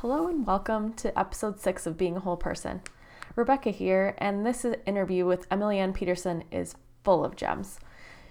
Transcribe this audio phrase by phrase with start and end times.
[0.00, 2.82] Hello and welcome to episode six of Being a Whole Person.
[3.34, 7.80] Rebecca here, and this interview with Emily Ann Peterson is full of gems.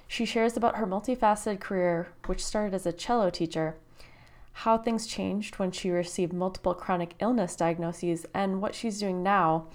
[0.08, 3.78] She shares about her multifaceted career, which started as a cello teacher,
[4.54, 9.66] how things changed when she received multiple chronic illness diagnoses, and what she's doing now,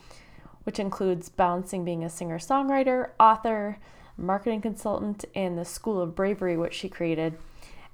[0.63, 3.79] which includes balancing being a singer songwriter, author,
[4.17, 7.37] marketing consultant, and the School of Bravery, which she created,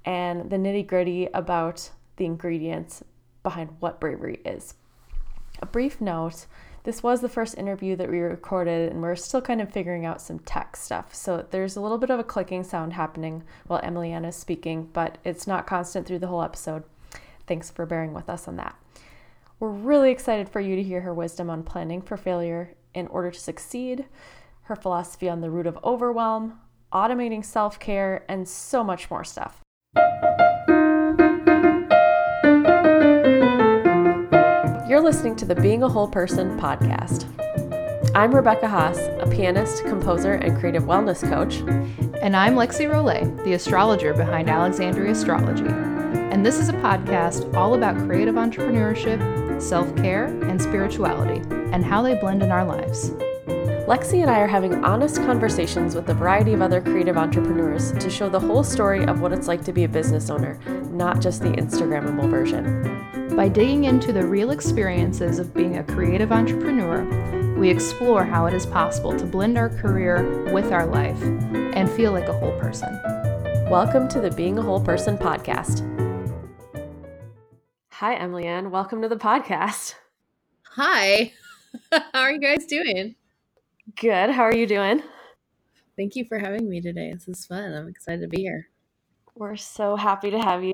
[0.05, 3.03] and the nitty gritty about the ingredients
[3.47, 4.75] behind what bravery is.
[5.63, 6.47] A brief note
[6.83, 10.21] this was the first interview that we recorded, and we're still kind of figuring out
[10.21, 11.15] some tech stuff.
[11.15, 14.89] So there's a little bit of a clicking sound happening while Emily Ann is speaking,
[14.93, 16.83] but it's not constant through the whole episode.
[17.47, 18.77] Thanks for bearing with us on that.
[19.61, 23.31] We're really excited for you to hear her wisdom on planning for failure in order
[23.31, 24.07] to succeed,
[24.63, 26.61] her philosophy on the root of overwhelm,
[26.93, 29.61] automating self care, and so much more stuff.
[34.97, 37.27] You're listening to the Being a Whole Person podcast.
[38.15, 41.57] I'm Rebecca Haas, a pianist, composer, and creative wellness coach.
[42.23, 45.67] And I'm Lexi Rollet, the astrologer behind Alexandria Astrology.
[45.67, 51.43] And this is a podcast all about creative entrepreneurship, self care, and spirituality,
[51.73, 53.11] and how they blend in our lives.
[53.87, 58.09] Lexi and I are having honest conversations with a variety of other creative entrepreneurs to
[58.09, 60.59] show the whole story of what it's like to be a business owner,
[60.91, 63.16] not just the Instagrammable version.
[63.35, 67.05] By digging into the real experiences of being a creative entrepreneur,
[67.59, 72.13] we explore how it is possible to blend our career with our life and feel
[72.13, 72.99] like a whole person.
[73.71, 75.83] Welcome to the Being a Whole Person podcast.
[77.93, 78.71] Hi, Emily Ann.
[78.71, 79.95] Welcome to the podcast.
[80.63, 81.33] Hi.
[81.93, 83.17] How are you guys doing?
[83.97, 84.31] Good.
[84.31, 85.03] How are you doing?
[85.97, 87.13] Thank you for having me today.
[87.13, 87.75] This is fun.
[87.75, 88.69] I'm excited to be here.
[89.35, 90.73] We're so happy to have you.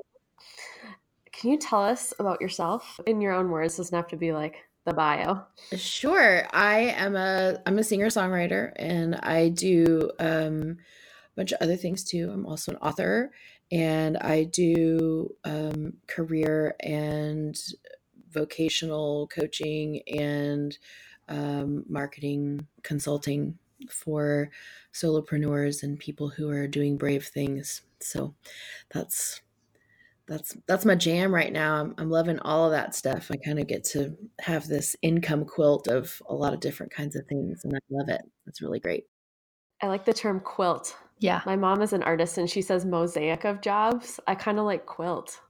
[1.42, 3.76] Can you tell us about yourself in your own words?
[3.76, 5.40] Doesn't have to be like the bio.
[5.74, 6.46] Sure.
[6.52, 11.74] I am a I'm a singer songwriter and I do um, a bunch of other
[11.74, 12.30] things too.
[12.33, 13.33] I'm also an author
[13.72, 17.61] and I do um, career and
[18.30, 20.78] vocational coaching and
[21.28, 23.58] um, marketing consulting
[23.90, 24.48] for
[24.94, 27.83] solopreneurs and people who are doing brave things.
[27.98, 28.36] So
[28.94, 29.40] that's
[30.32, 31.76] that's that's my jam right now.
[31.76, 33.30] I'm, I'm loving all of that stuff.
[33.30, 37.16] I kind of get to have this income quilt of a lot of different kinds
[37.16, 38.22] of things, and I love it.
[38.46, 39.04] It's really great.
[39.82, 40.96] I like the term quilt.
[41.18, 41.40] Yeah.
[41.44, 44.18] My mom is an artist and she says mosaic of jobs.
[44.26, 45.40] I kind of like quilt.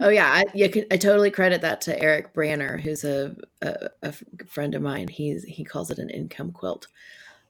[0.00, 3.88] Oh yeah, I, you can, I totally credit that to Eric Branner, who's a, a,
[4.02, 4.12] a
[4.46, 5.08] friend of mine.
[5.08, 6.86] He's he calls it an income quilt.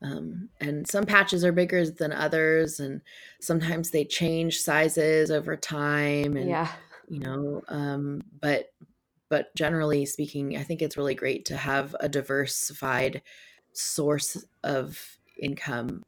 [0.02, 3.00] Um, and some patches are bigger than others, and
[3.40, 6.36] sometimes they change sizes over time.
[6.36, 6.70] And yeah,
[7.08, 8.72] you know, um, but
[9.28, 13.22] but generally speaking, I think it's really great to have a diversified
[13.72, 16.04] source of income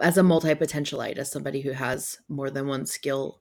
[0.00, 3.40] as a multi potentialite, as somebody who has more than one skill,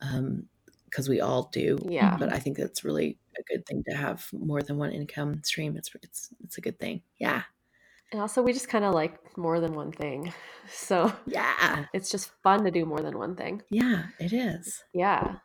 [0.00, 1.78] because um, we all do.
[1.88, 2.16] Yeah.
[2.16, 5.76] But I think that's really a good thing to have more than one income stream.
[5.76, 7.02] It's it's it's a good thing.
[7.18, 7.42] Yeah.
[8.12, 10.32] And also, we just kind of like more than one thing.
[10.70, 13.60] So, yeah, it's just fun to do more than one thing.
[13.68, 14.82] Yeah, it is.
[14.94, 15.36] Yeah.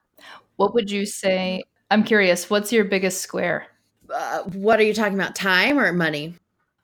[0.55, 1.63] What would you say?
[1.91, 3.67] I'm curious, what's your biggest square?
[4.09, 6.35] Uh, what are you talking about, time or money?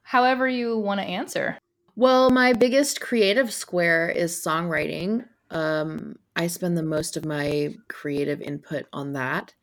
[0.04, 1.58] However, you want to answer.
[1.96, 5.26] Well, my biggest creative square is songwriting.
[5.50, 9.54] Um, I spend the most of my creative input on that.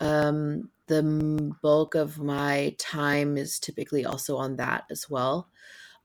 [0.00, 5.48] Um, the bulk of my time is typically also on that as well.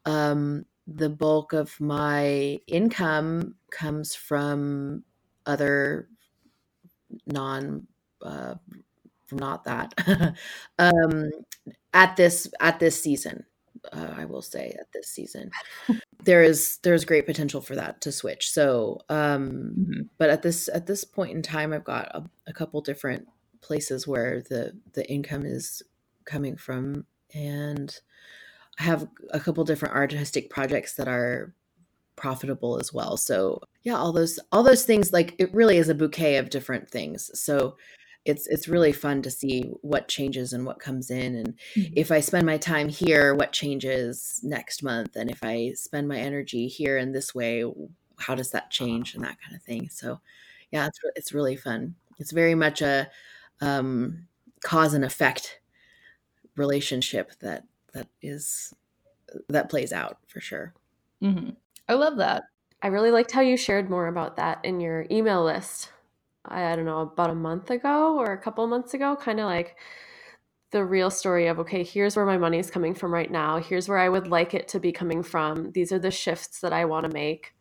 [0.05, 5.03] Um, the bulk of my income comes from
[5.45, 6.07] other
[7.27, 7.87] non
[8.21, 8.55] uh,
[9.31, 9.93] not that
[10.79, 11.29] um,
[11.93, 13.45] at this at this season
[13.93, 15.49] uh, i will say at this season
[16.23, 20.01] there is there's great potential for that to switch so um mm-hmm.
[20.17, 23.27] but at this at this point in time i've got a, a couple different
[23.61, 25.81] places where the the income is
[26.25, 27.99] coming from and
[28.79, 31.53] I have a couple different artistic projects that are
[32.15, 33.17] profitable as well.
[33.17, 36.89] So yeah, all those all those things like it really is a bouquet of different
[36.89, 37.29] things.
[37.39, 37.77] So
[38.25, 41.93] it's it's really fun to see what changes and what comes in and mm-hmm.
[41.95, 46.17] if I spend my time here, what changes next month and if I spend my
[46.17, 47.63] energy here in this way,
[48.17, 49.89] how does that change and that kind of thing.
[49.89, 50.19] So
[50.71, 51.95] yeah, it's it's really fun.
[52.17, 53.09] It's very much a
[53.61, 54.27] um,
[54.63, 55.59] cause and effect
[56.55, 57.63] relationship that
[57.93, 58.73] that is
[59.47, 60.73] that plays out for sure.
[61.23, 61.51] Mm-hmm.
[61.87, 62.43] I love that.
[62.81, 65.91] I really liked how you shared more about that in your email list.
[66.45, 69.75] I don't know, about a month ago or a couple months ago, kind of like
[70.71, 73.57] the real story of okay, here's where my money is coming from right now.
[73.57, 75.71] Here's where I would like it to be coming from.
[75.71, 77.53] These are the shifts that I want to make.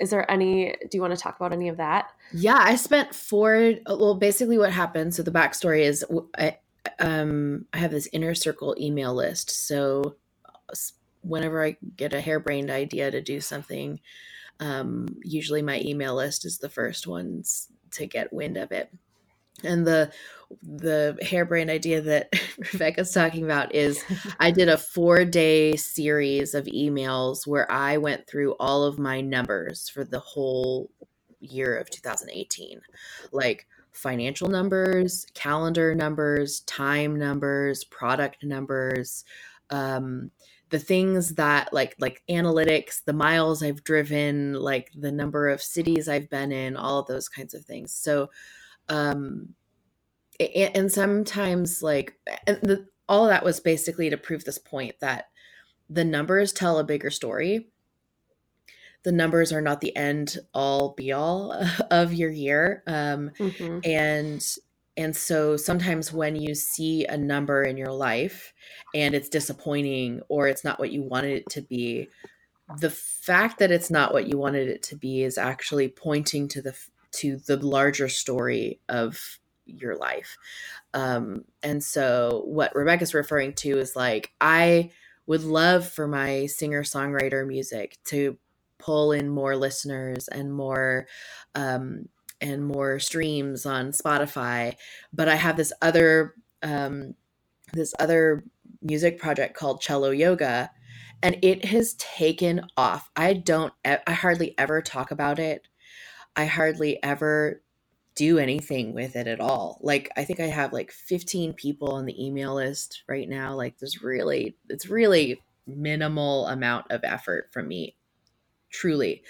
[0.00, 2.10] Is there any do you want to talk about any of that?
[2.32, 6.04] Yeah, I spent four well basically what happened so the backstory is
[6.36, 6.58] I
[6.98, 9.50] um I have this inner circle email list.
[9.66, 10.16] So
[11.22, 14.00] whenever I get a harebrained idea to do something,
[14.58, 18.90] um, usually my email list is the first ones to get wind of it.
[19.64, 20.12] And the
[20.62, 22.32] the harebrained idea that
[22.72, 24.02] Rebecca's talking about is
[24.40, 29.20] I did a four day series of emails where I went through all of my
[29.20, 30.90] numbers for the whole
[31.40, 32.80] year of 2018.
[33.32, 39.24] Like financial numbers, calendar numbers, time numbers, product numbers,
[39.70, 40.30] um,
[40.70, 46.08] the things that like like analytics the miles i've driven like the number of cities
[46.08, 48.30] i've been in all of those kinds of things so
[48.90, 49.54] um
[50.38, 54.96] and, and sometimes like and the, all of that was basically to prove this point
[55.00, 55.30] that
[55.88, 57.68] the numbers tell a bigger story
[59.02, 61.52] the numbers are not the end all be all
[61.90, 63.78] of your year um mm-hmm.
[63.84, 64.56] and
[65.00, 68.52] and so sometimes when you see a number in your life
[68.94, 72.08] and it's disappointing or it's not what you wanted it to be,
[72.80, 76.60] the fact that it's not what you wanted it to be is actually pointing to
[76.60, 76.76] the
[77.12, 80.36] to the larger story of your life.
[80.94, 84.90] Um, and so what Rebecca's referring to is like I
[85.26, 88.36] would love for my singer songwriter music to
[88.78, 91.06] pull in more listeners and more
[91.54, 92.08] um,
[92.40, 94.74] and more streams on Spotify.
[95.12, 97.14] But I have this other um,
[97.72, 98.44] this other
[98.82, 100.70] music project called Cello Yoga,
[101.22, 103.10] and it has taken off.
[103.14, 103.72] I don't.
[103.84, 105.68] I hardly ever talk about it.
[106.36, 107.62] I hardly ever
[108.14, 109.78] do anything with it at all.
[109.82, 113.54] Like I think I have like 15 people on the email list right now.
[113.54, 117.96] Like there's really it's really minimal amount of effort from me
[118.70, 119.22] truly.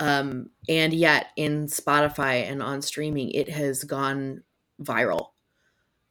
[0.00, 4.42] Um, and yet in Spotify and on streaming, it has gone
[4.82, 5.28] viral,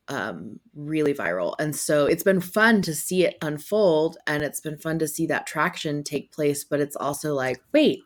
[0.07, 1.55] um, really viral.
[1.59, 5.25] And so it's been fun to see it unfold and it's been fun to see
[5.27, 6.63] that traction take place.
[6.63, 8.01] But it's also like, wait,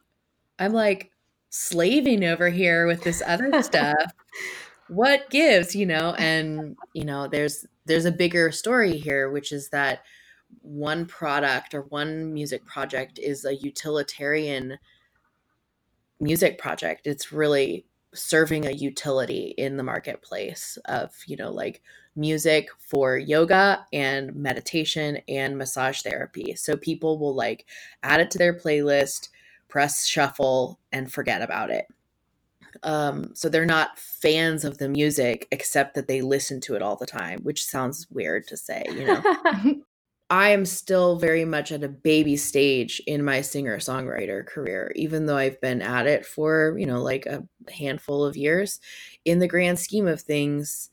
[0.58, 1.12] I'm like
[1.56, 4.12] slaving over here with this other stuff.
[4.88, 6.14] what gives, you know?
[6.18, 10.04] And, you know, there's, there's a bigger story here, which is that
[10.62, 14.78] one product or one music project is a utilitarian
[16.20, 17.08] music project.
[17.08, 21.82] It's really serving a utility in the marketplace of, you know, like
[22.16, 26.56] music for yoga and meditation and massage therapy.
[26.56, 27.66] So people will like
[28.04, 29.30] add it to their playlist,
[29.76, 31.86] press shuffle, and forget about it.
[32.84, 36.96] Um, so they're not fans of the music except that they listen to it all
[36.96, 39.82] the time, which sounds weird to say, you know.
[40.30, 45.26] I am still very much at a baby stage in my singer songwriter career, even
[45.26, 48.80] though I've been at it for, you know, like a handful of years.
[49.26, 50.90] In the grand scheme of things,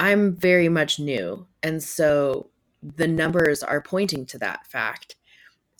[0.00, 1.46] I'm very much new.
[1.62, 2.50] And so
[2.82, 5.14] the numbers are pointing to that fact.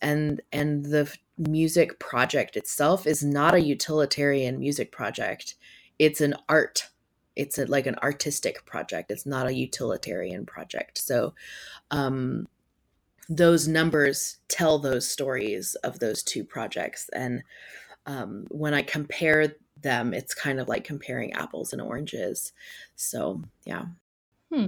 [0.00, 1.12] And and the
[1.48, 5.54] music project itself is not a utilitarian music project.
[5.98, 6.88] It's an art
[7.36, 9.10] it's a, like an artistic project.
[9.10, 10.98] It's not a utilitarian project.
[10.98, 11.34] So
[11.90, 12.46] um
[13.30, 17.08] those numbers tell those stories of those two projects.
[17.12, 17.44] And
[18.04, 22.52] um, when I compare them, it's kind of like comparing apples and oranges.
[22.96, 23.84] So, yeah.
[24.52, 24.66] Hmm.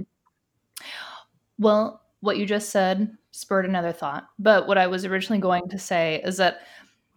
[1.59, 4.29] Well, what you just said spurred another thought.
[4.39, 6.61] But what I was originally going to say is that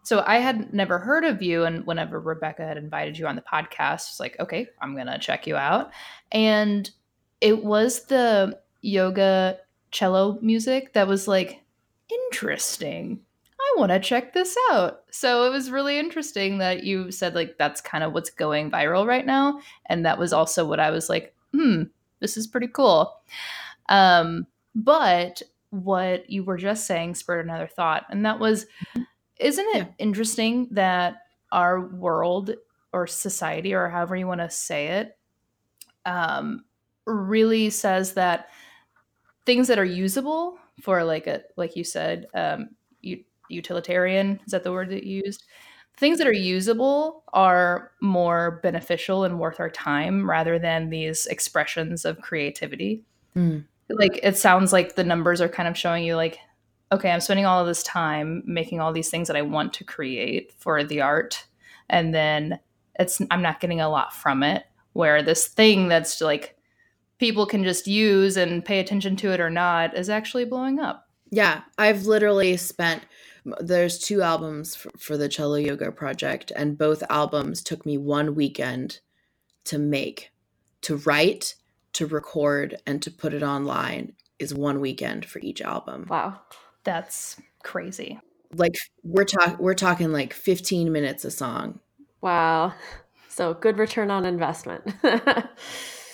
[0.03, 3.43] so I had never heard of you, and whenever Rebecca had invited you on the
[3.43, 5.91] podcast, it's like, okay, I'm gonna check you out.
[6.31, 6.89] And
[7.41, 9.59] it was the yoga
[9.91, 11.63] cello music that was like
[12.09, 13.21] interesting.
[13.59, 15.03] I want to check this out.
[15.11, 19.07] So it was really interesting that you said like that's kind of what's going viral
[19.07, 21.85] right now and that was also what I was like, "Hmm,
[22.21, 23.13] this is pretty cool."
[23.89, 28.66] Um but what you were just saying spurred another thought and that was
[29.40, 29.87] isn't it yeah.
[29.99, 32.52] interesting that our world
[32.92, 35.18] or society or however you want to say it
[36.04, 36.62] um
[37.06, 38.49] really says that
[39.47, 42.68] things that are usable for like a like you said um,
[43.49, 45.45] utilitarian is that the word that you used
[45.97, 52.04] things that are usable are more beneficial and worth our time rather than these expressions
[52.04, 53.02] of creativity
[53.37, 53.64] mm.
[53.88, 56.38] Like it sounds like the numbers are kind of showing you like
[56.93, 59.85] okay i'm spending all of this time making all these things that i want to
[59.85, 61.47] create for the art
[61.88, 62.59] and then
[62.99, 64.64] it's I'm not getting a lot from it.
[64.93, 66.57] Where this thing that's like
[67.19, 71.09] people can just use and pay attention to it or not is actually blowing up.
[71.31, 73.02] Yeah, I've literally spent
[73.61, 78.35] there's two albums for, for, the cello yoga project and both albums took me one
[78.35, 78.99] weekend
[79.64, 80.33] to make
[80.81, 81.55] to write
[81.97, 86.07] to record and to put it online is one weekend for each album.
[86.11, 86.41] Wow.
[86.85, 88.21] That's crazy.
[88.55, 91.81] Like we're talking we're talking like 15 minutes a song.
[92.21, 92.75] Wow.
[93.29, 94.83] So good return on investment.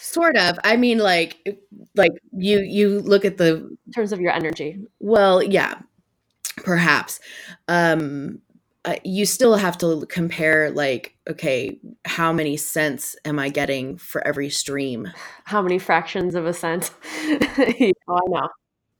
[0.00, 0.58] Sort of.
[0.62, 1.58] I mean like
[1.96, 4.78] like you you look at the in terms of your energy.
[5.00, 5.80] Well yeah
[6.58, 7.18] perhaps.
[7.66, 8.40] Um
[8.84, 14.26] uh, you still have to compare like okay how many cents am i getting for
[14.26, 15.08] every stream?
[15.44, 16.90] How many fractions of a cent?
[18.08, 18.48] Oh, i know.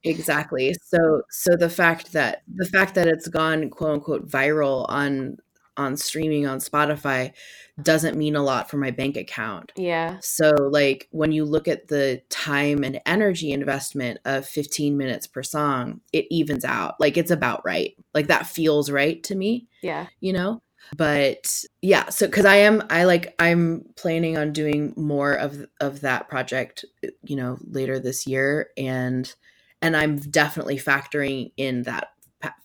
[0.05, 0.75] Exactly.
[0.85, 5.37] So so the fact that the fact that it's gone quote unquote viral on
[5.77, 7.33] on streaming on Spotify
[7.81, 9.73] doesn't mean a lot for my bank account.
[9.77, 10.19] Yeah.
[10.21, 15.43] So like when you look at the time and energy investment of 15 minutes per
[15.43, 17.01] song, it evens out.
[17.01, 17.95] Like it's about right.
[18.13, 19.69] Like that feels right to me.
[19.83, 20.09] Yeah.
[20.21, 20.63] You know?
[20.97, 26.01] But yeah, so cuz I am I like I'm planning on doing more of of
[26.03, 26.85] that project,
[27.23, 29.33] you know, later this year and
[29.81, 32.09] and I'm definitely factoring in that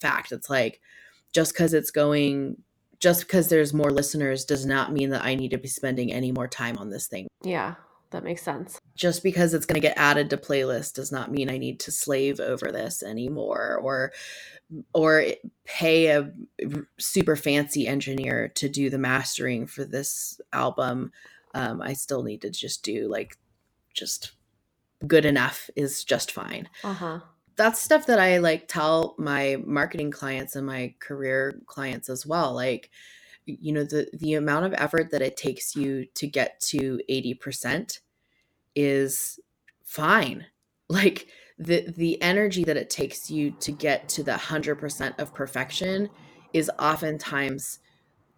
[0.01, 0.31] fact.
[0.31, 0.81] It's like
[1.31, 2.63] just cuz it's going
[2.99, 6.31] just because there's more listeners does not mean that I need to be spending any
[6.31, 7.27] more time on this thing.
[7.43, 7.75] Yeah,
[8.11, 8.79] that makes sense.
[8.95, 11.91] Just because it's going to get added to playlist does not mean I need to
[11.91, 14.11] slave over this anymore or
[14.93, 15.25] or
[15.63, 16.31] pay a
[16.97, 21.11] super fancy engineer to do the mastering for this album.
[21.53, 23.37] Um, I still need to just do like
[23.93, 24.31] just
[25.05, 26.67] good enough is just fine.
[26.83, 27.19] Uh-huh
[27.57, 32.53] that's stuff that I like tell my marketing clients and my career clients as well.
[32.53, 32.91] Like,
[33.45, 37.99] you know, the the amount of effort that it takes you to get to 80%
[38.75, 39.39] is
[39.83, 40.45] fine.
[40.89, 41.27] Like
[41.59, 46.07] the the energy that it takes you to get to the 100% of perfection
[46.53, 47.79] is oftentimes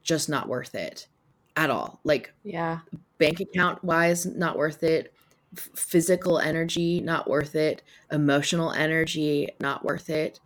[0.01, 1.07] just not worth it
[1.55, 1.99] at all.
[2.03, 2.79] Like, yeah,
[3.19, 5.13] bank account wise, not worth it
[5.56, 7.84] physical energy not worth it.
[8.12, 10.39] Emotional energy not worth it.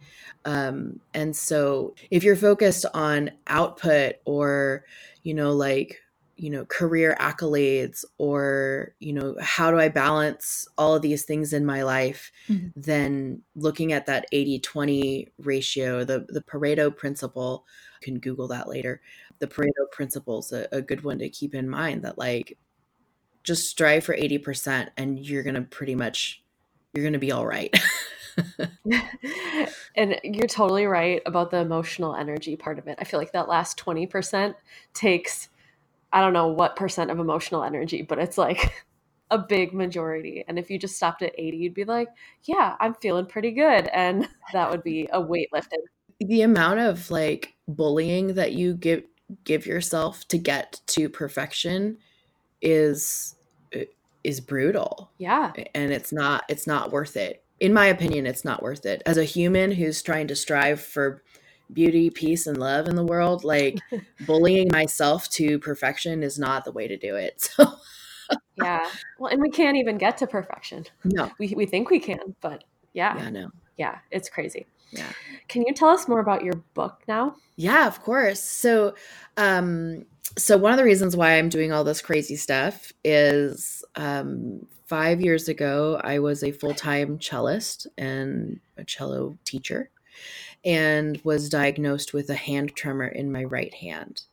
[0.45, 4.85] Um, and so if you're focused on output or
[5.23, 5.99] you know like
[6.35, 11.53] you know career accolades or you know how do i balance all of these things
[11.53, 12.67] in my life mm-hmm.
[12.75, 17.65] then looking at that 80-20 ratio the the pareto principle
[18.03, 19.01] you can google that later.
[19.39, 22.57] The pareto principle is a, a good one to keep in mind that like
[23.43, 26.43] just strive for 80% and you're going to pretty much
[26.93, 27.75] you're going to be all right.
[29.95, 32.97] and you're totally right about the emotional energy part of it.
[32.99, 34.55] I feel like that last 20%
[34.93, 35.49] takes
[36.13, 38.85] I don't know what percent of emotional energy, but it's like
[39.31, 40.45] a big majority.
[40.47, 42.09] And if you just stopped at 80, you'd be like,
[42.43, 43.87] yeah, I'm feeling pretty good.
[43.87, 45.79] And that would be a weight lifted.
[46.19, 49.03] The amount of like bullying that you give
[49.43, 51.97] give yourself to get to perfection
[52.63, 53.35] is
[54.23, 55.11] is brutal.
[55.17, 55.51] Yeah.
[55.75, 57.43] And it's not it's not worth it.
[57.59, 59.03] In my opinion, it's not worth it.
[59.05, 61.21] As a human who's trying to strive for
[61.71, 63.79] beauty, peace and love in the world, like
[64.25, 67.49] bullying myself to perfection is not the way to do it.
[68.55, 68.89] So Yeah.
[69.19, 70.85] Well, and we can't even get to perfection.
[71.03, 71.29] No.
[71.39, 73.17] We we think we can, but yeah.
[73.17, 73.49] Yeah, no.
[73.77, 74.65] Yeah, it's crazy.
[74.91, 75.11] Yeah.
[75.47, 77.35] Can you tell us more about your book now?
[77.55, 78.39] Yeah, of course.
[78.39, 78.95] So,
[79.37, 80.05] um,
[80.37, 85.21] so one of the reasons why I'm doing all this crazy stuff is um, five
[85.21, 89.89] years ago, I was a full time cellist and a cello teacher
[90.65, 94.23] and was diagnosed with a hand tremor in my right hand.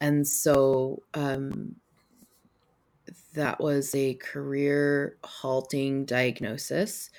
[0.00, 1.76] And so um,
[3.34, 7.10] that was a career halting diagnosis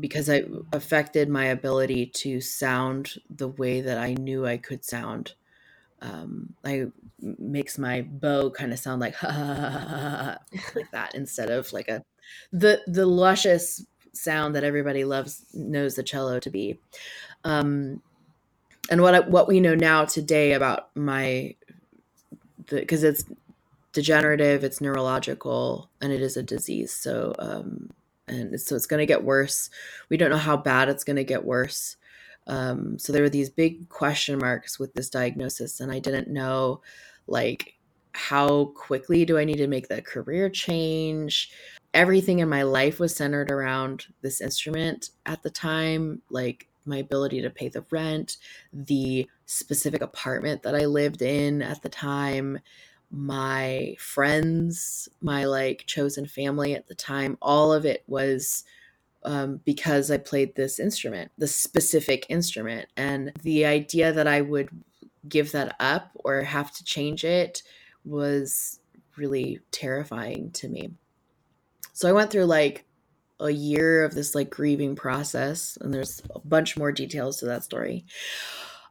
[0.00, 5.34] because it affected my ability to sound the way that I knew I could sound.
[6.02, 6.86] Um, I
[7.20, 10.38] makes my bow kind of sound like ha, ha, ha,
[10.74, 12.04] like that instead of like a
[12.52, 16.78] the the luscious sound that everybody loves knows the cello to be.
[17.44, 18.02] Um,
[18.90, 21.54] and what what we know now today about my
[22.68, 23.24] because it's
[23.92, 26.92] degenerative, it's neurological, and it is a disease.
[26.92, 27.90] So um,
[28.28, 29.70] and so it's going to get worse.
[30.08, 31.96] We don't know how bad it's going to get worse.
[32.46, 36.82] Um, so there were these big question marks with this diagnosis, and I didn't know
[37.26, 37.74] like
[38.14, 41.50] how quickly do I need to make the career change.
[41.94, 47.40] Everything in my life was centered around this instrument at the time, like my ability
[47.42, 48.38] to pay the rent,
[48.72, 52.58] the specific apartment that I lived in at the time,
[53.10, 58.64] my friends, my like chosen family at the time, all of it was
[59.24, 62.88] um, because I played this instrument, the specific instrument.
[62.96, 64.70] And the idea that I would
[65.28, 67.62] give that up or have to change it
[68.04, 68.80] was
[69.16, 70.90] really terrifying to me.
[71.92, 72.86] So I went through like
[73.40, 77.64] a year of this like grieving process, and there's a bunch more details to that
[77.64, 78.06] story.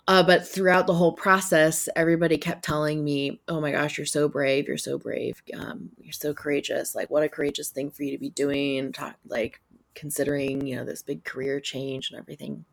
[0.07, 4.27] Uh, but throughout the whole process, everybody kept telling me, "Oh my gosh, you're so
[4.27, 4.67] brave!
[4.67, 5.41] You're so brave!
[5.57, 6.95] Um, you're so courageous!
[6.95, 8.91] Like, what a courageous thing for you to be doing!
[8.91, 9.61] Talk, like,
[9.95, 12.65] considering you know this big career change and everything."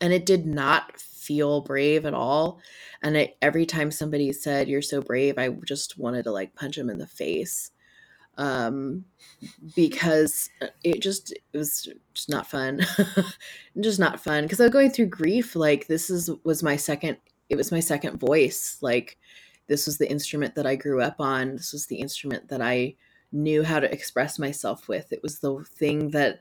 [0.00, 2.60] And it did not feel brave at all.
[3.02, 6.90] And every time somebody said, "You're so brave," I just wanted to like punch them
[6.90, 7.70] in the face
[8.36, 9.04] um,
[9.76, 10.50] because
[10.82, 12.80] it just it was just not fun,
[13.80, 14.44] just not fun.
[14.44, 15.54] Because I was going through grief.
[15.54, 17.18] Like this is was my second.
[17.48, 18.78] It was my second voice.
[18.80, 19.18] Like
[19.66, 21.56] this was the instrument that I grew up on.
[21.56, 22.96] This was the instrument that I
[23.34, 25.12] knew how to express myself with.
[25.12, 26.40] It was the thing that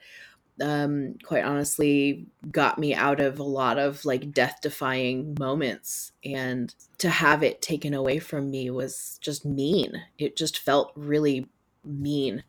[0.62, 6.75] um quite honestly got me out of a lot of like death defying moments and
[7.00, 11.47] to have it taken away from me was just mean it just felt really
[11.83, 12.43] mean.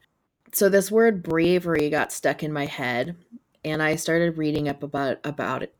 [0.53, 3.17] So this word bravery got stuck in my head
[3.65, 5.75] and I started reading up about about it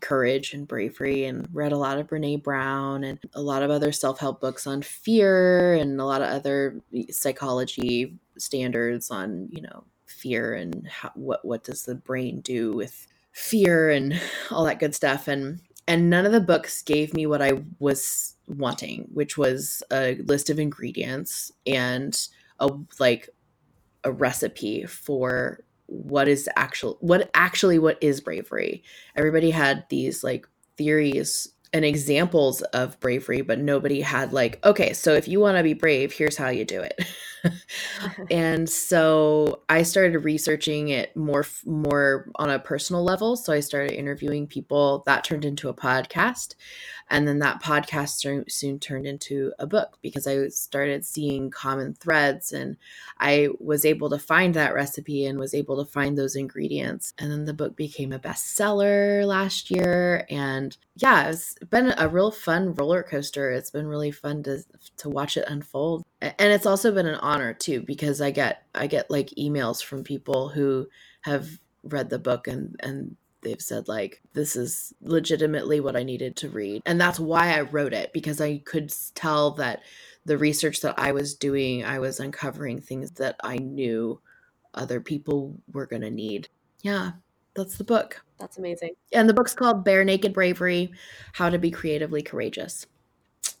[0.00, 3.92] courage and bravery and read a lot of Brene Brown and a lot of other
[3.92, 10.54] self-help books on fear and a lot of other psychology standards on, you know, fear
[10.54, 14.20] and how, what what does the brain do with fear and
[14.50, 15.28] all that good stuff.
[15.28, 20.16] And and none of the books gave me what I was wanting, which was a
[20.24, 23.30] list of ingredients and a like
[24.04, 28.82] a recipe for what is actual what actually what is bravery.
[29.16, 35.12] Everybody had these like theories and examples of bravery but nobody had like okay so
[35.12, 37.04] if you want to be brave here's how you do it
[38.30, 43.92] and so i started researching it more more on a personal level so i started
[43.92, 46.54] interviewing people that turned into a podcast
[47.10, 52.52] and then that podcast soon turned into a book because I started seeing common threads
[52.52, 52.76] and
[53.18, 57.14] I was able to find that recipe and was able to find those ingredients.
[57.18, 60.26] And then the book became a bestseller last year.
[60.28, 63.50] And yeah, it's been a real fun roller coaster.
[63.50, 64.62] It's been really fun to
[64.98, 66.04] to watch it unfold.
[66.20, 70.04] And it's also been an honor too, because I get I get like emails from
[70.04, 70.88] people who
[71.22, 71.48] have
[71.82, 76.48] read the book and and they've said like this is legitimately what I needed to
[76.48, 76.82] read.
[76.86, 79.82] And that's why I wrote it because I could tell that
[80.24, 84.20] the research that I was doing, I was uncovering things that I knew
[84.74, 86.48] other people were going to need.
[86.82, 87.12] Yeah,
[87.58, 88.22] that's the book.
[88.38, 88.94] That's amazing.
[89.12, 90.92] And the book's called Bare Naked Bravery
[91.32, 92.86] How to Be Creatively Courageous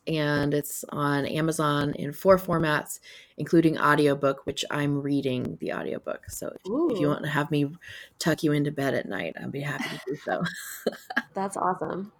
[0.08, 3.00] and it's on Amazon in four formats,
[3.36, 6.30] including audiobook, which I'm reading the audiobook.
[6.30, 6.88] So Ooh.
[6.90, 7.70] if you want to have me
[8.18, 10.42] tuck you into bed at night, I'd be happy to do so.
[11.34, 12.10] That's awesome.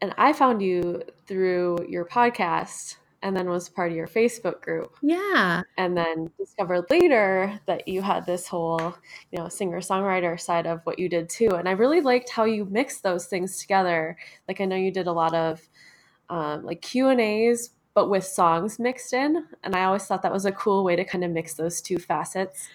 [0.00, 4.96] And I found you through your podcast and then was part of your Facebook group.
[5.00, 5.62] Yeah.
[5.78, 8.94] And then discovered later that you had this whole,
[9.30, 11.50] you know, singer-songwriter side of what you did too.
[11.50, 14.16] And I really liked how you mixed those things together.
[14.48, 15.60] Like I know you did a lot of
[16.28, 19.44] um, like Q and A's, but with songs mixed in.
[19.62, 21.98] And I always thought that was a cool way to kind of mix those two
[21.98, 22.68] facets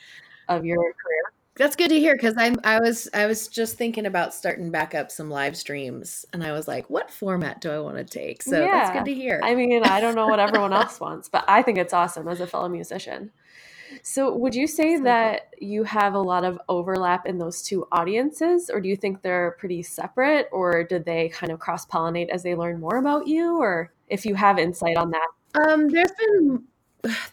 [0.47, 1.16] of your career.
[1.57, 4.93] That's good to hear because I'm I was I was just thinking about starting back
[4.93, 8.43] up some live streams and I was like, what format do I want to take?
[8.43, 8.71] So yeah.
[8.71, 9.41] that's good to hear.
[9.43, 12.39] I mean, I don't know what everyone else wants, but I think it's awesome as
[12.39, 13.31] a fellow musician.
[14.03, 18.69] So, would you say that you have a lot of overlap in those two audiences,
[18.69, 22.43] or do you think they're pretty separate, or did they kind of cross pollinate as
[22.43, 25.27] they learn more about you, or if you have insight on that?
[25.55, 26.63] Um, there's been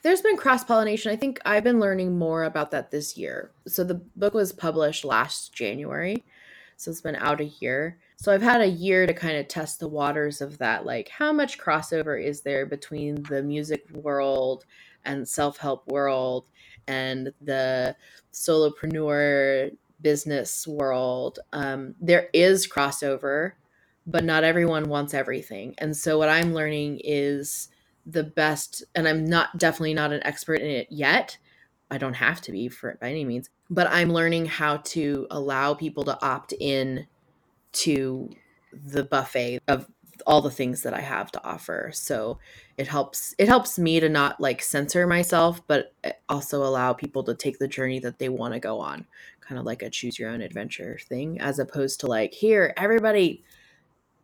[0.03, 1.11] there's been cross pollination.
[1.12, 3.50] I think I've been learning more about that this year.
[3.66, 6.24] So the book was published last January,
[6.77, 7.98] so it's been out a year.
[8.16, 10.87] So I've had a year to kind of test the waters of that.
[10.87, 14.64] Like, how much crossover is there between the music world
[15.05, 16.46] and self-help world
[16.87, 17.96] and the
[18.33, 23.53] solopreneur business world um, there is crossover
[24.07, 27.68] but not everyone wants everything and so what i'm learning is
[28.07, 31.37] the best and i'm not definitely not an expert in it yet
[31.90, 35.27] i don't have to be for it by any means but i'm learning how to
[35.31, 37.07] allow people to opt in
[37.73, 38.31] to
[38.73, 39.88] the buffet of
[40.27, 41.90] all the things that I have to offer.
[41.93, 42.38] So
[42.77, 45.93] it helps it helps me to not like censor myself, but
[46.29, 49.07] also allow people to take the journey that they want to go on,
[49.40, 53.43] kind of like a choose your own adventure thing, as opposed to like here everybody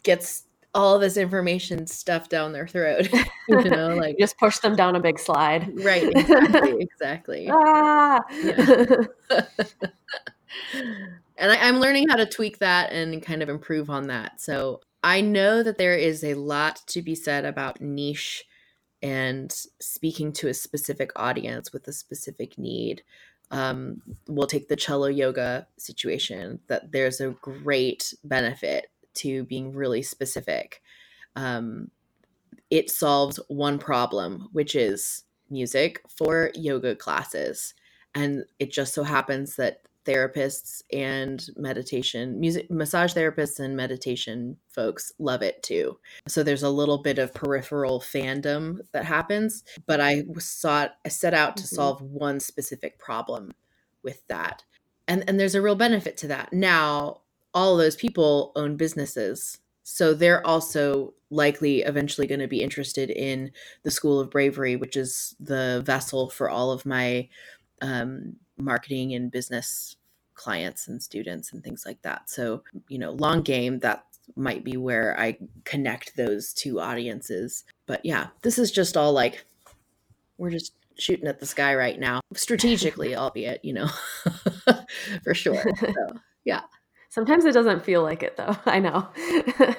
[0.02, 3.08] gets all this information stuffed down their throat.
[3.48, 5.72] you know, like just push them down a big slide.
[5.82, 7.48] Right, exactly, exactly.
[7.52, 8.20] ah!
[11.36, 14.40] and I, I'm learning how to tweak that and kind of improve on that.
[14.40, 18.44] So I know that there is a lot to be said about niche
[19.02, 23.02] and speaking to a specific audience with a specific need.
[23.50, 30.02] Um, we'll take the cello yoga situation, that there's a great benefit to being really
[30.02, 30.82] specific.
[31.36, 31.90] Um,
[32.70, 37.74] it solves one problem, which is music for yoga classes.
[38.14, 45.12] And it just so happens that therapists and meditation music massage therapists and meditation folks
[45.18, 50.24] love it too so there's a little bit of peripheral fandom that happens but i
[50.38, 51.76] sought i set out to mm-hmm.
[51.76, 53.52] solve one specific problem
[54.02, 54.64] with that
[55.06, 57.20] and and there's a real benefit to that now
[57.54, 63.50] all those people own businesses so they're also likely eventually going to be interested in
[63.82, 67.28] the school of bravery which is the vessel for all of my
[67.82, 69.96] um, marketing and business
[70.40, 72.30] clients and students and things like that.
[72.30, 74.04] So, you know, long game, that
[74.36, 77.64] might be where I connect those two audiences.
[77.86, 79.44] But yeah, this is just all like,
[80.38, 83.88] we're just shooting at the sky right now, strategically, albeit, you know,
[85.24, 85.62] for sure.
[85.78, 85.92] So,
[86.44, 86.62] yeah.
[87.10, 88.56] Sometimes it doesn't feel like it though.
[88.66, 89.08] I know.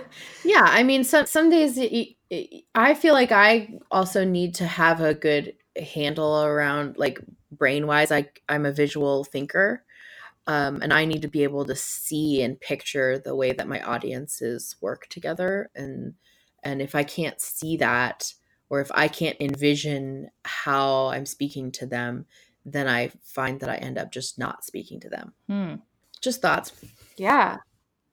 [0.46, 0.65] yeah.
[0.67, 5.02] I mean, some, some days it, it, I feel like I also need to have
[5.02, 7.20] a good handle around like
[7.52, 8.12] brain wise.
[8.12, 9.84] I, I'm a visual thinker
[10.48, 13.82] um, and I need to be able to see and picture the way that my
[13.82, 15.70] audiences work together.
[15.76, 16.15] And
[16.63, 18.34] and if I can't see that,
[18.70, 22.26] or if I can't envision how I'm speaking to them,
[22.65, 25.34] then I find that I end up just not speaking to them.
[25.48, 25.76] Hmm.
[26.22, 26.72] Just thoughts.
[27.18, 27.58] Yeah,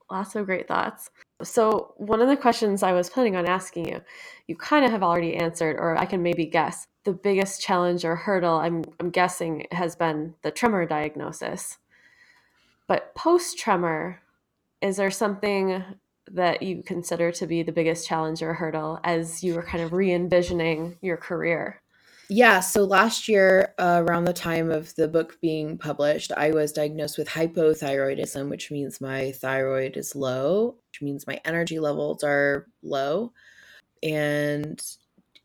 [0.09, 1.09] lots of great thoughts.
[1.41, 4.01] So, one of the questions I was planning on asking you,
[4.47, 6.87] you kind of have already answered, or I can maybe guess.
[7.05, 11.77] The biggest challenge or hurdle, I'm, I'm guessing, has been the tremor diagnosis.
[12.87, 14.21] But post tremor,
[14.81, 15.83] is there something
[16.31, 19.93] that you consider to be the biggest challenge or hurdle as you were kind of
[19.93, 21.81] re envisioning your career?
[22.31, 26.71] Yeah, so last year, uh, around the time of the book being published, I was
[26.71, 32.67] diagnosed with hypothyroidism, which means my thyroid is low, which means my energy levels are
[32.83, 33.33] low.
[34.03, 34.79] And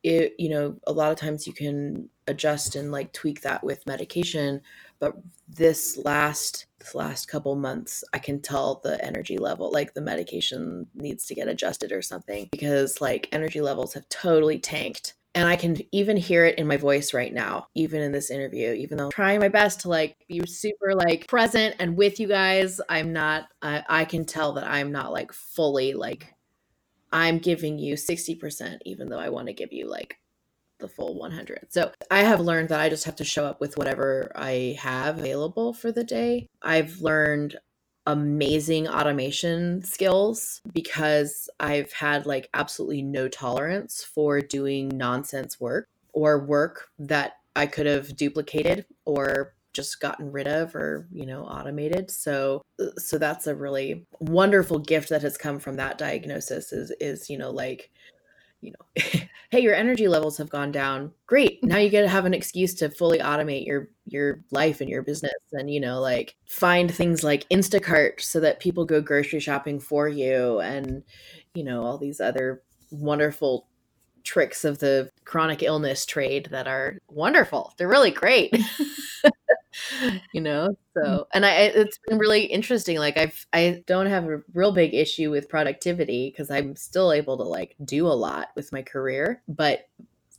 [0.02, 3.86] it, you know, a lot of times you can adjust and like tweak that with
[3.86, 4.60] medication
[4.98, 5.14] but
[5.48, 10.86] this last this last couple months i can tell the energy level like the medication
[10.94, 15.56] needs to get adjusted or something because like energy levels have totally tanked and i
[15.56, 19.06] can even hear it in my voice right now even in this interview even though
[19.06, 23.12] i'm trying my best to like be super like present and with you guys i'm
[23.12, 26.34] not i, I can tell that i'm not like fully like
[27.12, 30.18] i'm giving you 60% even though i want to give you like
[30.80, 31.66] the full 100.
[31.70, 35.18] So I have learned that I just have to show up with whatever I have
[35.18, 36.48] available for the day.
[36.62, 37.56] I've learned
[38.06, 46.38] amazing automation skills because I've had like absolutely no tolerance for doing nonsense work or
[46.38, 52.10] work that I could have duplicated or just gotten rid of or you know automated.
[52.10, 52.62] So
[52.96, 57.36] so that's a really wonderful gift that has come from that diagnosis is is you
[57.36, 57.90] know like
[58.64, 59.02] you know,
[59.50, 61.12] hey, your energy levels have gone down.
[61.26, 61.58] Great.
[61.58, 61.68] Mm-hmm.
[61.68, 65.02] Now you get to have an excuse to fully automate your your life and your
[65.02, 69.80] business and you know, like find things like Instacart so that people go grocery shopping
[69.80, 71.02] for you and
[71.54, 73.68] you know, all these other wonderful
[74.24, 77.74] tricks of the chronic illness trade that are wonderful.
[77.76, 78.56] They're really great.
[80.32, 81.26] you know so mm.
[81.34, 85.30] and i it's been really interesting like i've i don't have a real big issue
[85.30, 89.88] with productivity because i'm still able to like do a lot with my career but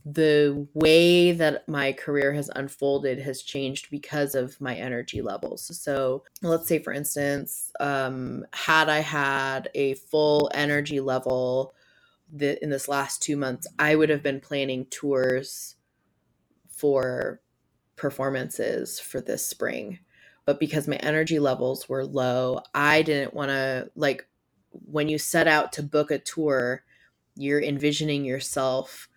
[0.05, 5.65] the way that my career has unfolded has changed because of my energy levels.
[5.81, 11.73] So, let's say, for instance, um, had I had a full energy level
[12.33, 15.75] that in this last two months, I would have been planning tours
[16.69, 17.41] for
[17.95, 19.99] performances for this spring.
[20.45, 24.27] But because my energy levels were low, I didn't want to, like,
[24.71, 26.83] when you set out to book a tour,
[27.35, 29.07] you're envisioning yourself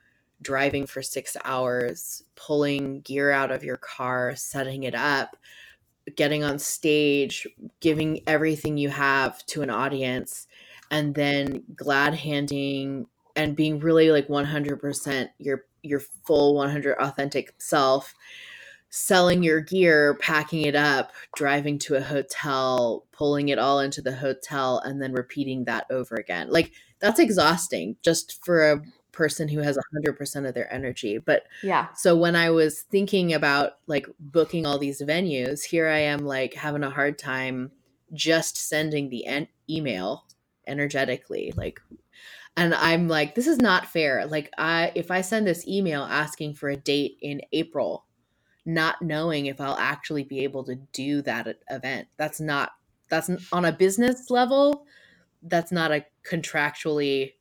[0.41, 5.37] driving for six hours, pulling gear out of your car, setting it up,
[6.17, 7.47] getting on stage,
[7.81, 10.47] giving everything you have to an audience,
[10.91, 18.15] and then glad handing and being really like 100% your your full 100 authentic self
[18.91, 24.17] selling your gear, packing it up, driving to a hotel, pulling it all into the
[24.17, 26.51] hotel, and then repeating that over again.
[26.51, 31.19] Like that's exhausting just for a person who has 100% of their energy.
[31.19, 31.89] But Yeah.
[31.95, 36.55] so when I was thinking about like booking all these venues, here I am like
[36.55, 37.73] having a hard time
[38.15, 40.25] just sending the en- email
[40.67, 41.81] energetically like
[42.57, 44.27] and I'm like this is not fair.
[44.27, 48.05] Like I if I send this email asking for a date in April
[48.69, 52.09] not knowing if I'll actually be able to do that event.
[52.19, 52.73] That's not
[53.09, 54.85] that's on a business level
[55.43, 57.35] that's not a contractually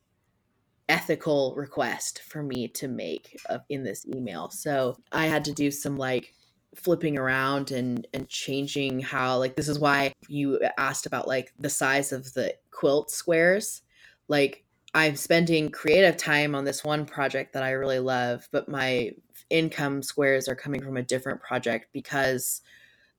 [0.90, 3.38] ethical request for me to make
[3.70, 4.50] in this email.
[4.50, 6.34] So I had to do some like
[6.76, 11.70] flipping around and and changing how like this is why you asked about like the
[11.70, 13.82] size of the quilt squares.
[14.28, 14.64] Like
[14.94, 19.12] I'm spending creative time on this one project that I really love, but my
[19.50, 22.62] income squares are coming from a different project because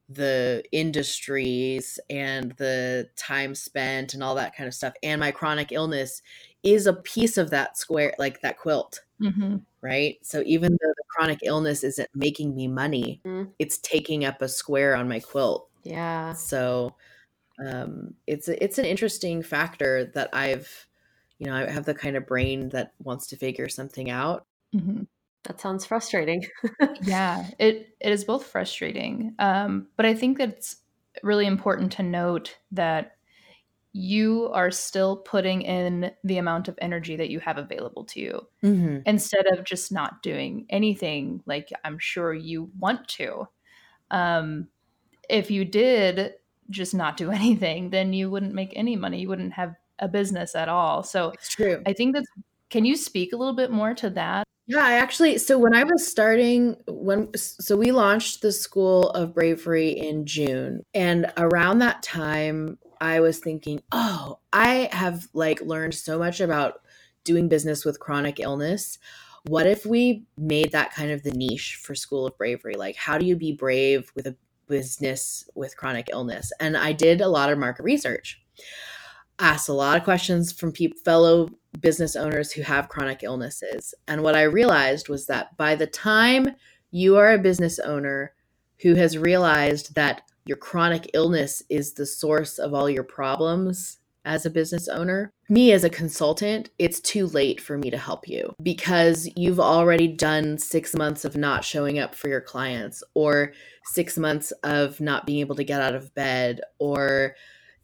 [0.09, 5.71] the industries and the time spent and all that kind of stuff and my chronic
[5.71, 6.23] illness
[6.62, 9.57] is a piece of that square like that quilt Mm-hmm.
[9.83, 13.53] right so even though the chronic illness isn't making me money Mhm.
[13.59, 16.33] it's taking up a square on my quilt Yeah.
[16.35, 16.95] so
[17.67, 20.87] um it's a, it's an interesting factor that i've
[21.38, 25.03] you know i have the kind of brain that wants to figure something out Mm-hmm.
[25.44, 26.46] That sounds frustrating.
[27.03, 30.77] yeah it it is both frustrating um, but i think that it's
[31.22, 33.16] really important to note that
[33.92, 38.40] you are still putting in the amount of energy that you have available to you
[38.62, 38.98] mm-hmm.
[39.07, 43.48] instead of just not doing anything like i'm sure you want to
[44.11, 44.68] um,
[45.29, 46.35] if you did
[46.70, 50.55] just not do anything then you wouldn't make any money you wouldn't have a business
[50.55, 52.29] at all so it's true i think that's
[52.70, 55.83] can you speak a little bit more to that Yeah, I actually so when I
[55.83, 62.02] was starting when so we launched the School of Bravery in June and around that
[62.02, 66.83] time I was thinking, "Oh, I have like learned so much about
[67.24, 68.98] doing business with chronic illness.
[69.46, 72.74] What if we made that kind of the niche for School of Bravery?
[72.74, 74.37] Like how do you be brave with a
[74.68, 78.42] business with chronic illness?" And I did a lot of market research.
[79.38, 80.72] Asked a lot of questions from
[81.05, 81.48] fellow
[81.81, 83.94] business owners who have chronic illnesses.
[84.07, 86.48] And what I realized was that by the time
[86.90, 88.35] you are a business owner
[88.83, 94.44] who has realized that your chronic illness is the source of all your problems as
[94.44, 98.55] a business owner, me as a consultant, it's too late for me to help you
[98.62, 103.53] because you've already done six months of not showing up for your clients or
[103.85, 107.35] six months of not being able to get out of bed or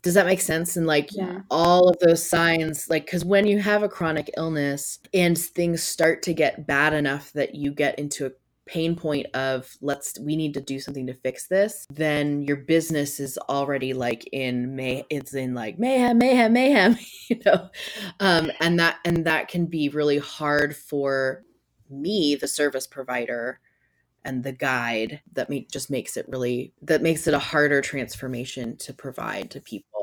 [0.05, 0.77] does that make sense?
[0.77, 1.41] And like Yeah.
[1.51, 6.23] all of those signs like because when you have a chronic illness and things start
[6.25, 8.31] to get bad enough that you get into a
[8.67, 13.21] pain point of let's we need to do something to fix this then your business
[13.21, 16.97] is already like in may it's in like mayhem mayhem mayhem
[17.29, 17.69] you know?
[18.21, 21.45] Um and that and that can be really hard for
[21.91, 23.61] me the service provider
[24.25, 28.77] and the guide that make, just makes it really that makes it a harder transformation
[28.79, 29.94] to provide to people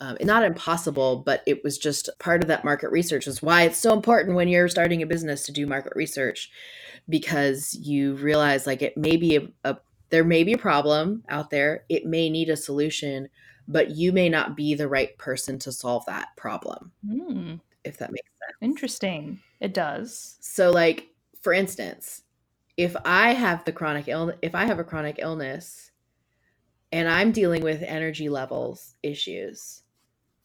[0.00, 3.62] um, and not impossible but it was just part of that market research is why
[3.62, 6.50] it's so important when you're starting a business to do market research
[7.08, 9.76] because you realize like it may be a, a
[10.10, 13.28] there may be a problem out there it may need a solution
[13.66, 18.12] but you may not be the right person to solve that problem Hmm, if that
[18.12, 18.56] makes sense.
[18.60, 19.40] Interesting.
[19.60, 20.36] It does.
[20.40, 21.08] So like
[21.44, 22.22] for instance
[22.76, 25.92] if i have the chronic illness if i have a chronic illness
[26.94, 29.82] and i'm dealing with energy levels issues.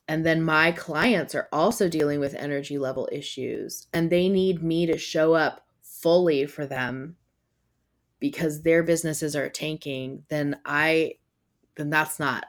[0.08, 4.88] And then my clients are also dealing with energy level issues and they need me
[4.88, 7.16] to show up fully for them
[8.20, 11.14] because their businesses are tanking then i
[11.76, 12.48] then that's not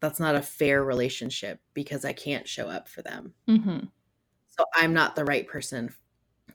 [0.00, 3.34] that's not a fair relationship because i can't show up for them.
[3.46, 3.78] Hmm
[4.48, 5.92] so i'm not the right person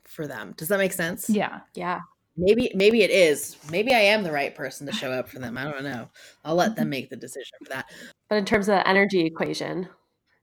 [0.03, 0.53] for them.
[0.57, 1.29] Does that make sense?
[1.29, 1.61] Yeah.
[1.73, 2.01] Yeah.
[2.37, 3.57] Maybe maybe it is.
[3.71, 5.57] Maybe i am the right person to show up for them.
[5.57, 6.09] I don't know.
[6.45, 7.85] I'll let them make the decision for that.
[8.29, 9.89] But in terms of the energy equation,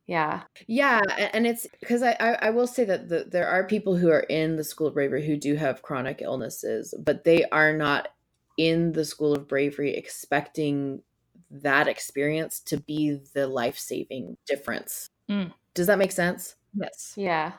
[0.06, 0.44] yeah.
[0.66, 1.02] yeah
[1.34, 4.20] and it's because I, I i will say that the, there are people who are
[4.20, 8.08] in the school of bravery who do have chronic illnesses but they are not
[8.56, 11.02] in the school of bravery expecting
[11.50, 15.10] that experience to be the life-saving difference.
[15.30, 15.52] Mm.
[15.74, 16.56] does that make sense?
[16.74, 17.12] Yes.
[17.16, 17.52] Yeah.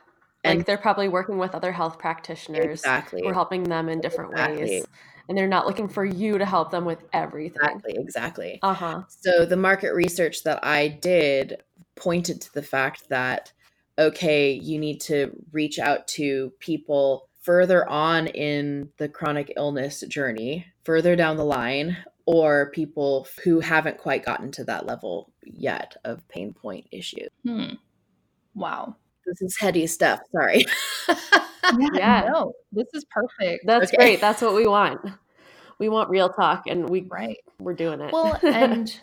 [0.43, 3.99] And- like they're probably working with other health practitioners exactly who are helping them in
[3.99, 4.65] different Exactly.
[4.65, 4.85] ways.
[5.27, 7.61] And they're not looking for you to help them with everything.
[7.61, 9.03] exactly exactly Uh huh.
[9.09, 11.61] So the market research that I did
[11.95, 13.51] pointed to the fact that
[13.99, 20.65] okay, you need to reach out to people further on in the chronic illness journey,
[20.85, 26.25] further down the line, or people who haven't quite gotten to that level yet of
[26.29, 27.27] pain point issues.
[27.45, 27.73] Hmm.
[28.55, 28.95] Wow.
[29.29, 30.19] This is heady stuff.
[30.31, 30.65] Sorry.
[31.07, 31.15] yeah,
[31.93, 32.29] Yeah.
[32.31, 33.65] no, this is perfect.
[33.65, 33.97] That's Okay.
[33.97, 34.21] great.
[34.21, 34.99] That's what we want.
[35.77, 37.37] We want real talk, and we right.
[37.59, 38.11] we're doing it.
[38.11, 38.93] Well, and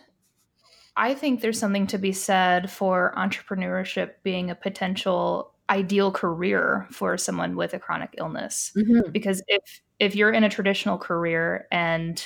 [0.97, 7.17] I think there's something to be said for entrepreneurship being a potential ideal career for
[7.19, 8.73] someone with a chronic illness.
[8.77, 9.13] Mhm.
[9.13, 12.23] Because if if you're in a traditional career and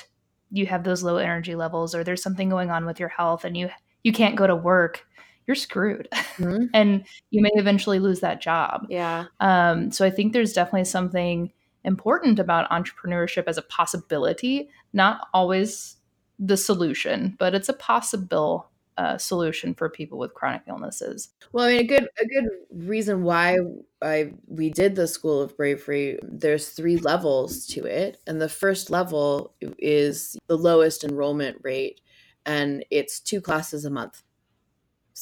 [0.50, 3.56] you have those low energy levels or there's something going on with your health and
[3.56, 3.70] you
[4.02, 5.04] you can't go to work,
[5.46, 6.08] you're screwed.
[6.40, 6.68] Mhm.
[6.72, 8.86] and you may eventually lose that job.
[8.88, 11.52] yeah, Um, so I think there's definitely something
[11.84, 15.96] important about entrepreneurship as a possibility, not always
[16.38, 21.30] the solution, but it's a possible uh, solution for people with chronic illnesses.
[21.52, 23.56] Well, I mean, a good a good reason why
[24.02, 26.18] I we did the School of Bravery.
[26.22, 32.00] There's three levels to it, and the first level is the lowest enrollment rate,
[32.44, 34.22] and it's two classes a month.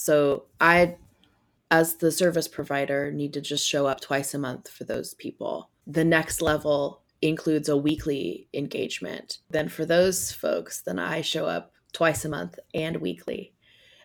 [0.01, 0.95] So I,
[1.73, 5.71] as the service provider, need to just show up twice a month for those people.
[5.89, 9.39] The next level includes a weekly engagement.
[9.51, 13.55] Then for those folks, then I show up twice a month and weekly.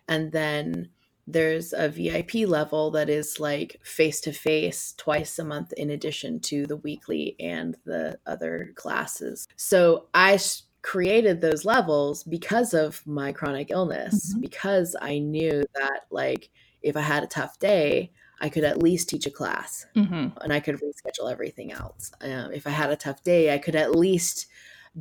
[0.08, 0.88] And then
[1.28, 6.40] there's a VIP level that is like face to face twice a month in addition
[6.40, 9.46] to the weekly and the other classes.
[9.54, 10.38] So I
[10.84, 14.40] created those levels because of my chronic illness, Mhm.
[14.40, 16.50] because I knew that like
[16.82, 20.52] if I had a tough day, I could at least teach a class hmm and
[20.52, 22.12] I could reschedule everything else.
[22.20, 24.46] Um, if I had a tough day, I could at least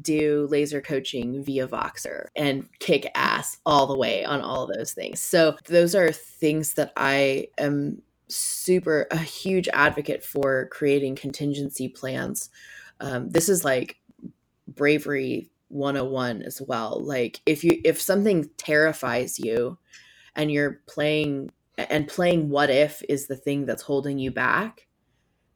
[0.02, 4.94] do laser coaching via Voxer and kick ass all the way on all of those
[4.94, 5.20] things.
[5.20, 12.50] So those are things that I am super a huge advocate for creating contingency plans.
[13.02, 13.98] Um, this is like
[14.68, 17.02] bravery 101 as well.
[17.04, 19.78] Like if you if something terrifies you
[20.36, 24.88] and you're playing and playing what if is the thing that's holding you back,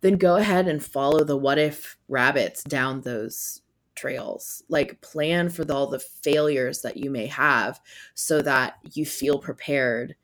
[0.01, 3.61] then go ahead and follow the what if rabbits down those
[3.95, 4.63] trails.
[4.69, 7.79] Like plan for the, all the failures that you may have
[8.13, 10.15] so that you feel prepared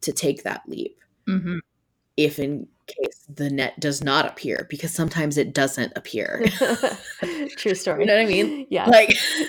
[0.00, 1.58] to take that leap hmm
[2.18, 6.44] if in case the net does not appear because sometimes it doesn't appear.
[7.56, 8.00] true story.
[8.00, 8.66] you know what I mean?
[8.70, 8.86] Yeah.
[8.86, 9.10] Like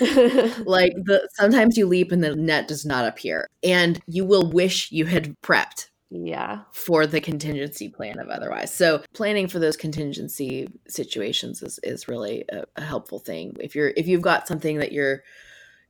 [0.66, 4.92] like the sometimes you leap and the net does not appear and you will wish
[4.92, 6.60] you had prepped yeah.
[6.72, 8.72] for the contingency plan of otherwise.
[8.72, 13.56] So planning for those contingency situations is, is really a, a helpful thing.
[13.58, 15.24] If you're if you've got something that you're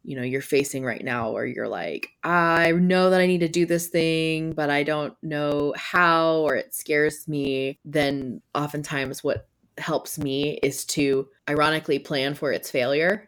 [0.03, 3.49] you know you're facing right now or you're like I know that I need to
[3.49, 9.49] do this thing but I don't know how or it scares me then oftentimes what
[9.79, 13.27] helps me is to ironically plan for its failure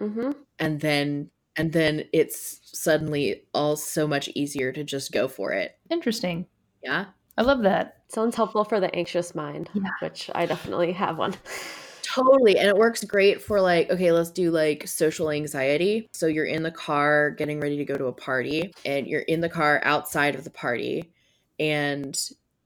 [0.00, 0.32] Mm-hmm.
[0.58, 5.78] and then and then it's suddenly all so much easier to just go for it.
[5.90, 6.44] Interesting.
[6.82, 7.06] Yeah.
[7.38, 8.02] I love that.
[8.08, 9.88] Sounds helpful for the anxious mind, Yeah.
[10.02, 11.34] which I definitely have one.
[12.06, 12.56] Totally.
[12.56, 16.08] And it works great for like, okay, let's do like social anxiety.
[16.12, 19.40] So you're in the car getting ready to go to a party, and you're in
[19.40, 21.10] the car outside of the party,
[21.58, 22.16] and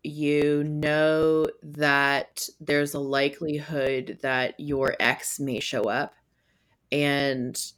[0.02, 6.12] you know that there's a likelihood that your ex may show up,
[6.92, 7.72] and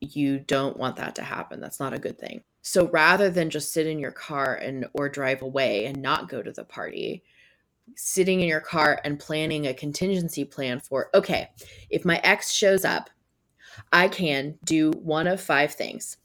[0.00, 1.60] you don't want that to happen.
[1.60, 2.42] That's not a good thing.
[2.60, 6.42] So rather than just sit in your car and or drive away and not go
[6.42, 7.22] to the party,
[7.96, 11.50] sitting in your car and planning a contingency plan for okay,
[11.90, 13.10] if my ex shows up,
[13.92, 16.16] I can do one of five things.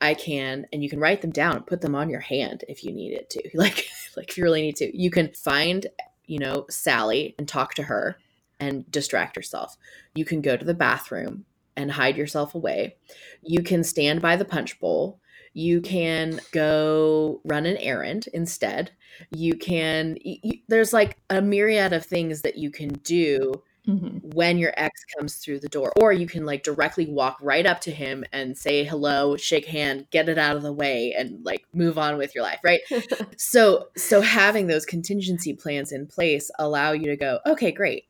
[0.00, 2.84] I can, and you can write them down and put them on your hand if
[2.84, 3.42] you need it to.
[3.54, 5.86] Like, like if you really need to, you can find,
[6.26, 8.16] you know, Sally and talk to her
[8.58, 9.76] and distract yourself.
[10.14, 11.44] You can go to the bathroom
[11.76, 12.96] and hide yourself away.
[13.42, 15.20] You can stand by the punch bowl.
[15.52, 18.92] You can go run an errand instead.
[19.30, 24.18] You can y- y- there's like a myriad of things that you can do hmm
[24.22, 27.80] when your ex comes through the door or you can like directly walk right up
[27.80, 31.64] to him and say hello shake hand get it out of the way and like
[31.72, 32.80] move on with your life right?
[33.36, 38.04] So so having those contingency plans in place allow you to go okay great.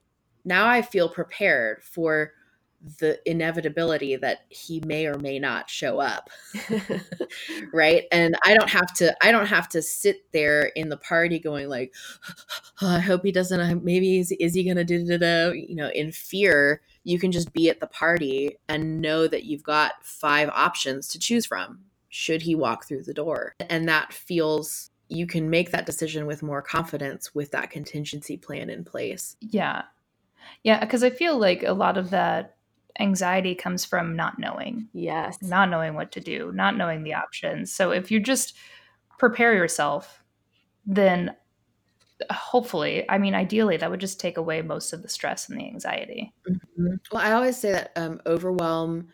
[0.44, 2.32] Now i feel prepared for
[2.98, 6.30] the inevitability that he may or may not show up
[7.72, 11.38] right and i don't have to i don't have to sit there in the party
[11.38, 11.92] going like
[12.80, 15.90] oh, i hope he doesn't uh, maybe is, is he gonna do da you know
[15.94, 20.48] in fear you can just be at the party and know that you've got five
[20.50, 25.50] options to choose from should he walk through the door and that feels you can
[25.50, 29.82] make that decision with more confidence with that contingency plan in place Yeah.
[30.62, 30.80] Yeah.
[30.80, 32.56] Because I feel like a lot of that
[32.98, 35.38] anxiety comes from not knowing, yes.
[35.42, 37.72] not knowing what to do, not knowing the options.
[37.72, 38.56] So if you just
[39.18, 40.22] prepare yourself,
[40.86, 41.34] then
[42.30, 45.66] hopefully, I mean, ideally, that would just take away most of the stress and the
[45.66, 46.32] anxiety.
[46.48, 46.94] Mm-hmm.
[47.12, 49.08] Well, I always say that um, overwhelm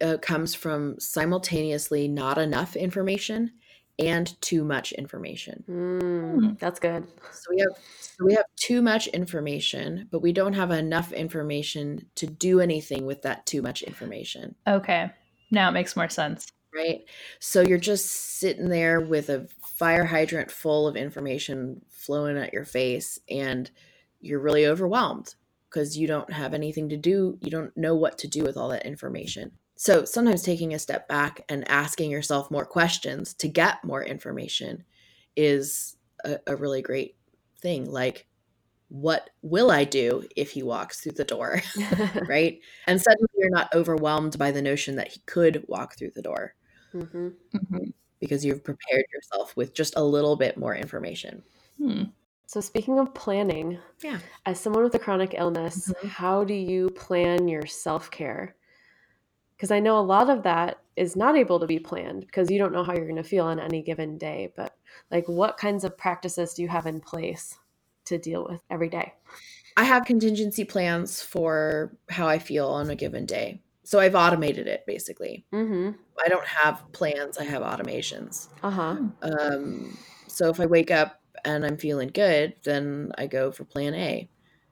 [0.00, 3.52] uh, comes from simultaneously not enough information
[3.98, 5.64] and too much information.
[5.68, 7.06] Mm, that's good.
[7.32, 12.06] So we have so we have too much information, but we don't have enough information
[12.16, 14.54] to do anything with that too much information.
[14.66, 15.10] Okay.
[15.50, 16.50] Now it makes more sense.
[16.74, 17.02] Right?
[17.38, 18.06] So you're just
[18.38, 23.70] sitting there with a fire hydrant full of information flowing at your face and
[24.20, 25.34] you're really overwhelmed
[25.68, 28.68] because you don't have anything to do, you don't know what to do with all
[28.68, 29.52] that information.
[29.82, 34.84] So sometimes taking a step back and asking yourself more questions to get more information
[35.34, 37.16] is a, a really great
[37.58, 37.90] thing.
[37.90, 38.28] Like,
[38.90, 41.62] what will I do if he walks through the door?
[42.28, 42.60] right.
[42.86, 46.54] And suddenly you're not overwhelmed by the notion that he could walk through the door
[46.94, 47.30] mm-hmm.
[47.52, 47.90] Mm-hmm.
[48.20, 51.42] because you've prepared yourself with just a little bit more information.
[51.78, 52.04] Hmm.
[52.46, 56.06] So, speaking of planning, yeah, as someone with a chronic illness, mm-hmm.
[56.06, 58.54] how do you plan your self care?
[59.62, 62.58] Because I know a lot of that is not able to be planned because you
[62.58, 64.52] don't know how you're going to feel on any given day.
[64.56, 64.74] But
[65.08, 67.56] like, what kinds of practices do you have in place
[68.06, 69.14] to deal with every day?
[69.76, 73.62] I have contingency plans for how I feel on a given day.
[73.84, 75.46] So I've automated it basically.
[75.54, 75.90] Mm-hmm.
[76.24, 78.48] I don't have plans, I have automations.
[78.64, 78.96] Uh huh.
[79.22, 79.96] Um,
[80.26, 84.28] so if I wake up and I'm feeling good, then I go for plan A.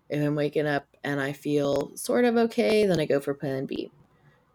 [0.08, 3.66] If I'm waking up and I feel sort of okay, then I go for plan
[3.66, 3.92] B.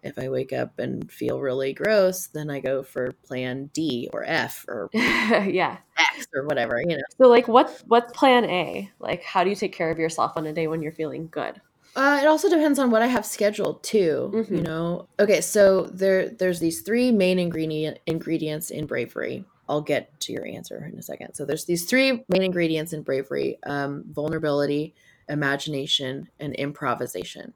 [0.05, 4.23] If I wake up and feel really gross, then I go for plan D or
[4.23, 7.03] F or yeah, X or whatever, you know.
[7.17, 8.91] So like what what's plan A?
[8.99, 11.59] Like how do you take care of yourself on a day when you're feeling good?
[11.95, 14.31] Uh, it also depends on what I have scheduled too.
[14.33, 14.55] Mm-hmm.
[14.55, 15.07] You know.
[15.19, 19.45] Okay, so there there's these three main ingredient ingredients in bravery.
[19.67, 21.33] I'll get to your answer in a second.
[21.33, 24.93] So there's these three main ingredients in bravery: um, vulnerability,
[25.29, 27.53] imagination, and improvisation.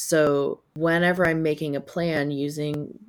[0.00, 3.00] So whenever I'm making a plan using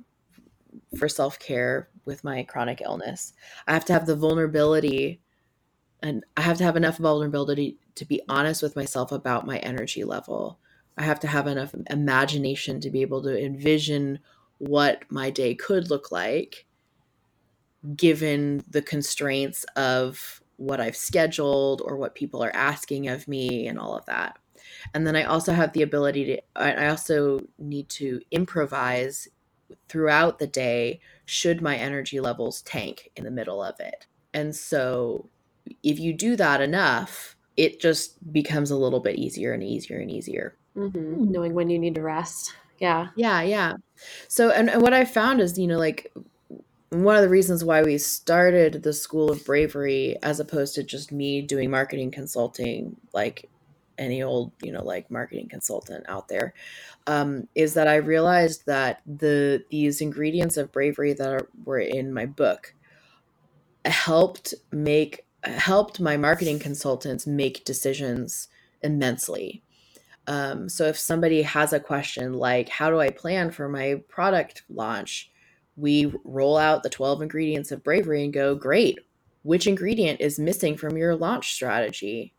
[0.98, 3.32] for self care with my chronic illness,
[3.68, 5.20] I have to have the vulnerability
[6.02, 10.02] and I have to have enough vulnerability to be honest with myself about my energy
[10.02, 10.58] level.
[10.98, 14.18] I have to have enough imagination to be able to envision
[14.58, 16.66] what my day could look like
[17.94, 23.78] given the constraints of what I've scheduled or what people are asking of me and
[23.78, 24.38] all of that
[24.94, 29.28] and then i also have the ability to i also need to improvise
[29.88, 34.06] throughout the day should my energy levels tank in the middle of it.
[34.32, 35.28] And so
[35.82, 40.10] if you do that enough it just becomes a little bit easier and easier and
[40.10, 40.56] easier.
[40.76, 41.32] Mm-hmm.
[41.32, 42.54] knowing when you need to rest.
[42.78, 43.08] Yeah.
[43.16, 43.74] Yeah yeah.
[44.28, 46.12] So and, and what i found is you know like
[46.90, 51.12] one of the reasons why we started the school of bravery as opposed to just
[51.12, 53.48] me doing marketing consulting like
[54.00, 56.54] any old you know like marketing consultant out there
[57.06, 62.12] um, is that i realized that the these ingredients of bravery that are, were in
[62.12, 62.74] my book
[63.84, 68.48] helped make helped my marketing consultants make decisions
[68.82, 69.62] immensely.
[70.26, 74.64] Um, so if somebody has a question like how do i plan for my product
[74.68, 75.30] launch?
[75.80, 78.98] we roll out the 12 ingredients of bravery and go great.
[79.42, 82.34] Which ingredient is missing from your launch strategy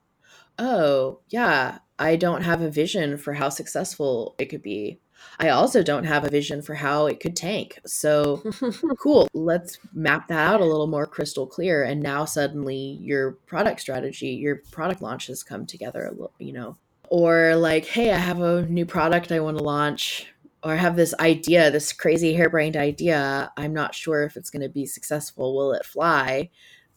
[0.61, 4.99] oh, yeah, I don't have a vision for how successful it could be.
[5.39, 7.79] I also don't have a vision for how it could tank.
[7.85, 8.43] So
[8.99, 9.27] cool.
[9.33, 11.83] Let's map that out a little more crystal clear.
[11.83, 16.77] And now suddenly your product strategy, your product launches come together, a little, you know.
[17.09, 20.27] Or like, hey, I have a new product I want to launch,
[20.63, 23.51] or I have this idea, this crazy harebrained idea.
[23.57, 25.55] I'm not sure if it's going to be successful.
[25.55, 26.49] Will it fly?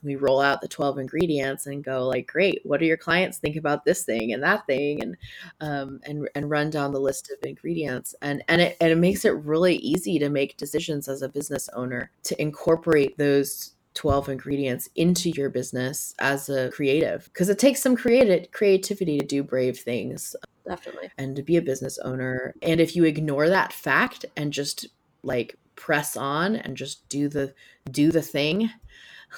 [0.05, 3.57] We roll out the 12 ingredients and go like great what do your clients think
[3.57, 5.02] about this thing and that thing?
[5.02, 5.16] and
[5.61, 8.14] um, and and run down the list of ingredients.
[8.22, 11.68] And and it, and it makes it really easy to make decisions as a business
[11.74, 17.24] owner to incorporate those 12 ingredients into your business as a creative.
[17.32, 20.34] Because it takes some creative creativity to do brave things
[20.66, 21.11] definitely.
[21.16, 22.55] and to be a business owner.
[22.62, 24.88] And if you ignore that fact and just
[25.22, 27.55] like press on and just do the
[27.90, 28.70] do the thing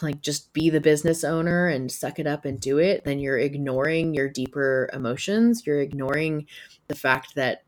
[0.02, 3.38] like just be the business owner and suck it up and do it, then you're
[3.38, 5.66] ignoring your deeper emotions.
[5.66, 6.46] You're ignoring
[6.88, 7.62] the fact that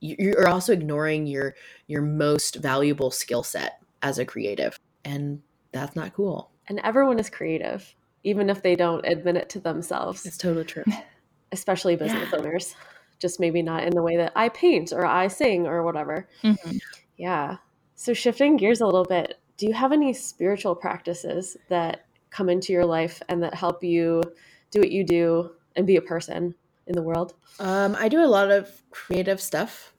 [0.00, 1.54] you're also ignoring your
[1.86, 4.78] your most valuable skill set as a creative.
[5.04, 5.42] And
[5.72, 6.50] that's not cool.
[6.68, 7.94] And everyone is creative,
[8.24, 10.24] even if they don't admit it to themselves.
[10.24, 10.84] It's totally true.
[11.52, 12.38] Especially business yeah.
[12.38, 12.74] owners.
[13.18, 16.28] Just maybe not in the way that I paint or I sing or whatever.
[16.42, 16.76] Mm-hmm.
[17.16, 17.58] Yeah.
[17.96, 22.72] So shifting gears a little bit, do you have any spiritual practices that come into
[22.72, 24.22] your life and that help you
[24.70, 26.54] do what you do and be a person
[26.86, 27.34] in the world?
[27.58, 29.92] Um, I do a lot of creative stuff.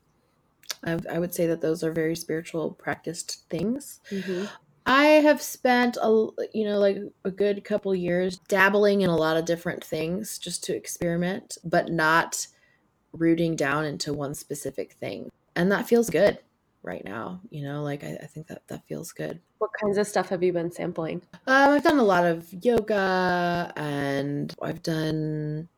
[0.84, 4.00] I, I would say that those are very spiritual practiced things.
[4.10, 4.46] Mm-hmm.
[4.88, 9.38] I have spent a you know like a good couple years dabbling in a lot
[9.38, 12.48] of different things just to experiment, but not
[13.14, 16.40] rooting down into one specific thing, and that feels good
[16.84, 17.42] right now.
[17.50, 19.40] You know, like I, I think that that feels good.
[19.60, 21.22] What kinds of stuff have you been sampling?
[21.46, 25.70] Um, I've done a lot of yoga, and I've done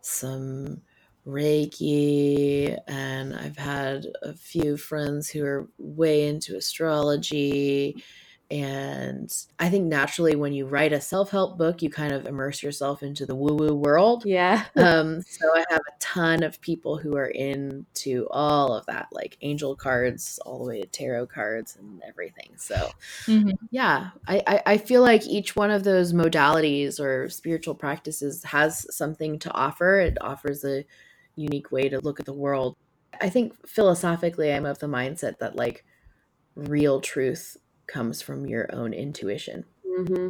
[0.00, 0.82] some
[1.26, 8.02] Reiki, and I've had a few friends who are way into astrology.
[8.50, 12.62] And I think naturally, when you write a self help book, you kind of immerse
[12.62, 14.24] yourself into the woo woo world.
[14.24, 14.64] Yeah.
[14.76, 19.36] um, so I have a ton of people who are into all of that, like
[19.42, 22.52] angel cards, all the way to tarot cards and everything.
[22.56, 22.90] So,
[23.26, 23.52] Mhm.
[23.70, 28.86] yeah, I, I, I feel like each one of those modalities or spiritual practices has
[28.96, 30.00] something to offer.
[30.00, 30.86] It offers a
[31.36, 32.76] unique way to look at the world.
[33.20, 35.84] I think philosophically, I'm of the mindset that like
[36.54, 37.58] real truth
[37.88, 39.64] comes from your own intuition.
[39.86, 40.28] Mm-hmm.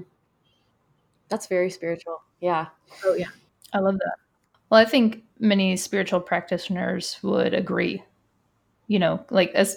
[1.28, 2.22] That's very spiritual.
[2.40, 2.68] Yeah.
[3.04, 3.28] Oh, yeah.
[3.72, 4.16] I love that.
[4.70, 8.02] Well, I think many spiritual practitioners would agree.
[8.86, 9.76] You know, like as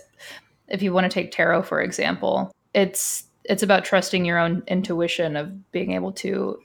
[0.70, 5.36] if you want to take tarot for example, it's it's about trusting your own intuition
[5.36, 6.60] of being able to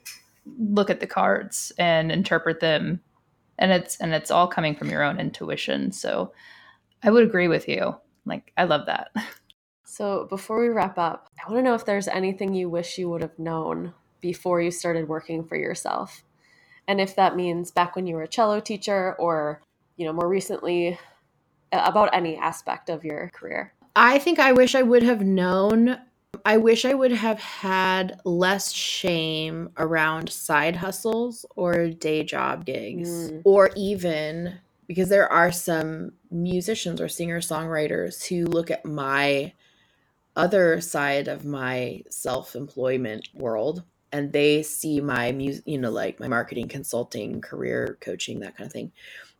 [0.57, 3.01] look at the cards and interpret them
[3.59, 5.91] and it's and it's all coming from your own intuition.
[5.91, 6.31] So
[7.03, 7.95] I would agree with you.
[8.25, 9.11] Like I love that.
[9.89, 13.09] So before we wrap up, I want to know if there's anything you wish you
[13.09, 16.23] would have known before you started working for yourself.
[16.89, 19.61] And if that means back when you were a cello teacher or,
[19.95, 20.99] you know, more recently
[21.71, 23.73] about any aspect of your career.
[23.95, 25.97] I think I wish I would have known.
[26.43, 33.31] I wish I would have had less shame around side hustles or day job gigs,
[33.31, 33.41] Mm.
[33.45, 39.53] or even because there are some musicians or singer songwriters who look at my
[40.37, 43.83] other side of my self employment world
[44.13, 48.67] and they see my music, you know, like my marketing consulting, career coaching, that kind
[48.67, 48.91] of thing.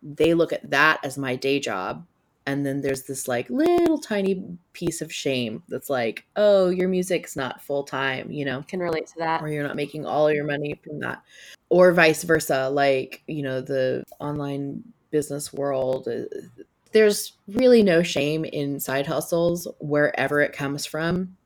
[0.03, 2.05] They look at that as my day job
[2.47, 4.43] and then there's this like little tiny
[4.73, 9.05] piece of shame that's like oh your music's not full time you know Can relate
[9.07, 9.41] to that.
[9.41, 11.21] or you're not making all your money from that
[11.69, 14.81] or vice versa like you know the online
[15.11, 16.23] business world uh,
[16.97, 21.37] there's really no shame in side hustles wherever it comes from.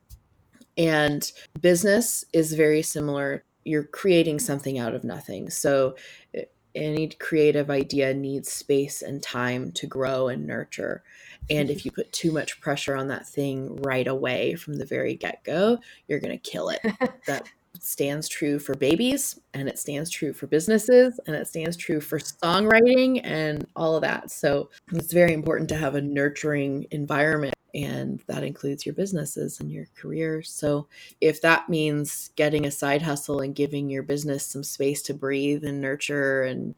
[0.78, 1.30] And
[1.60, 3.44] business is very similar.
[3.66, 5.50] You're creating something out of nothing.
[5.50, 5.98] So
[6.38, 6.44] uh,
[6.74, 11.04] any creative idea needs space and time to grow and nurture.
[11.50, 15.16] And if you put too much pressure on that thing right away from the very
[15.16, 16.80] get-go you're going to kill it.
[17.28, 17.50] That
[17.80, 22.20] stands true for babies and it stands true for businesses and it stands true for
[22.20, 24.30] songwriting and all of that.
[24.32, 29.72] So it's very important to have a nurturing environment and that includes your businesses and
[29.72, 30.42] your career.
[30.42, 30.88] So
[31.22, 35.64] if that means getting a side hustle and giving your business some space to breathe
[35.64, 36.76] and nurture and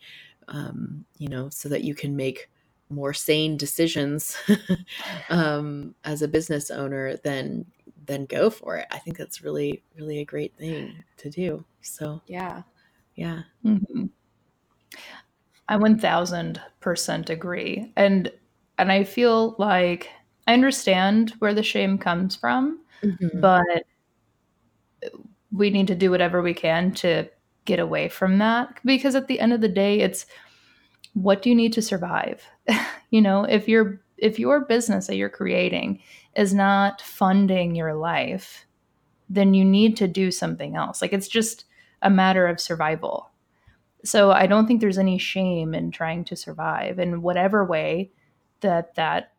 [0.47, 2.49] um, you know so that you can make
[2.89, 4.37] more sane decisions
[5.29, 7.65] um, as a business owner then
[8.05, 12.21] then go for it i think that's really really a great thing to do so
[12.27, 12.63] Yeah.
[13.15, 14.09] yeah Mhm.
[15.69, 17.91] I 1000% agree.
[17.95, 18.31] And
[18.77, 20.09] and I feel like
[20.47, 23.39] I understand where the shame comes from, Mhm.
[23.41, 23.85] but
[25.51, 27.29] we need to do whatever we can to
[27.65, 30.25] get away from that because at the end of the day it's
[31.13, 32.43] what do you need to survive?
[33.11, 35.99] you know, if your if your business that you're creating
[36.35, 38.65] is not funding your life,
[39.29, 41.01] then you need to do something else.
[41.01, 41.65] Like it's just
[42.01, 43.29] a matter of survival.
[44.03, 48.11] So I don't think there's any shame in trying to survive in whatever way
[48.59, 49.31] that that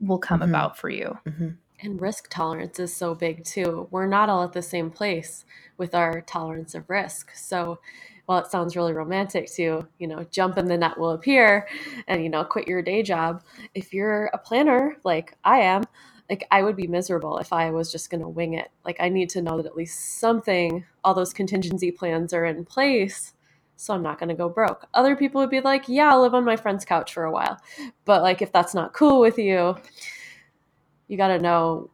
[0.00, 0.48] will come Mhm.
[0.48, 1.18] about for you.
[1.26, 1.56] Mhm.
[1.80, 3.88] And risk tolerance is so big too.
[3.90, 5.44] We're not all at the same place
[5.76, 7.34] with our tolerance of risk.
[7.34, 7.80] So
[8.26, 11.66] while it sounds really romantic to, you know, jump in the net will appear
[12.06, 13.42] and, you know, quit your day job,
[13.74, 15.82] if you're a planner like I am,
[16.30, 18.70] like I would be miserable if I was just going to wing it.
[18.84, 22.64] Like I need to know that at least something, all those contingency plans are in
[22.64, 23.34] place.
[23.76, 24.86] So I'm not going to go broke.
[24.94, 27.60] Other people would be like, yeah, I'll live on my friend's couch for a while.
[28.04, 29.76] But like if that's not cool with you,
[31.08, 31.90] you got to know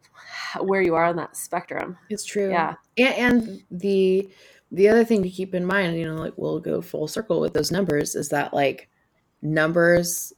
[0.61, 1.97] where you are on that spectrum.
[2.11, 2.75] it's true Yeah.
[2.97, 4.31] and, and the
[4.73, 7.53] the other thing to keep in mind you know like we'll go full circle with
[7.53, 8.89] those numbers is that like
[9.43, 10.33] numbers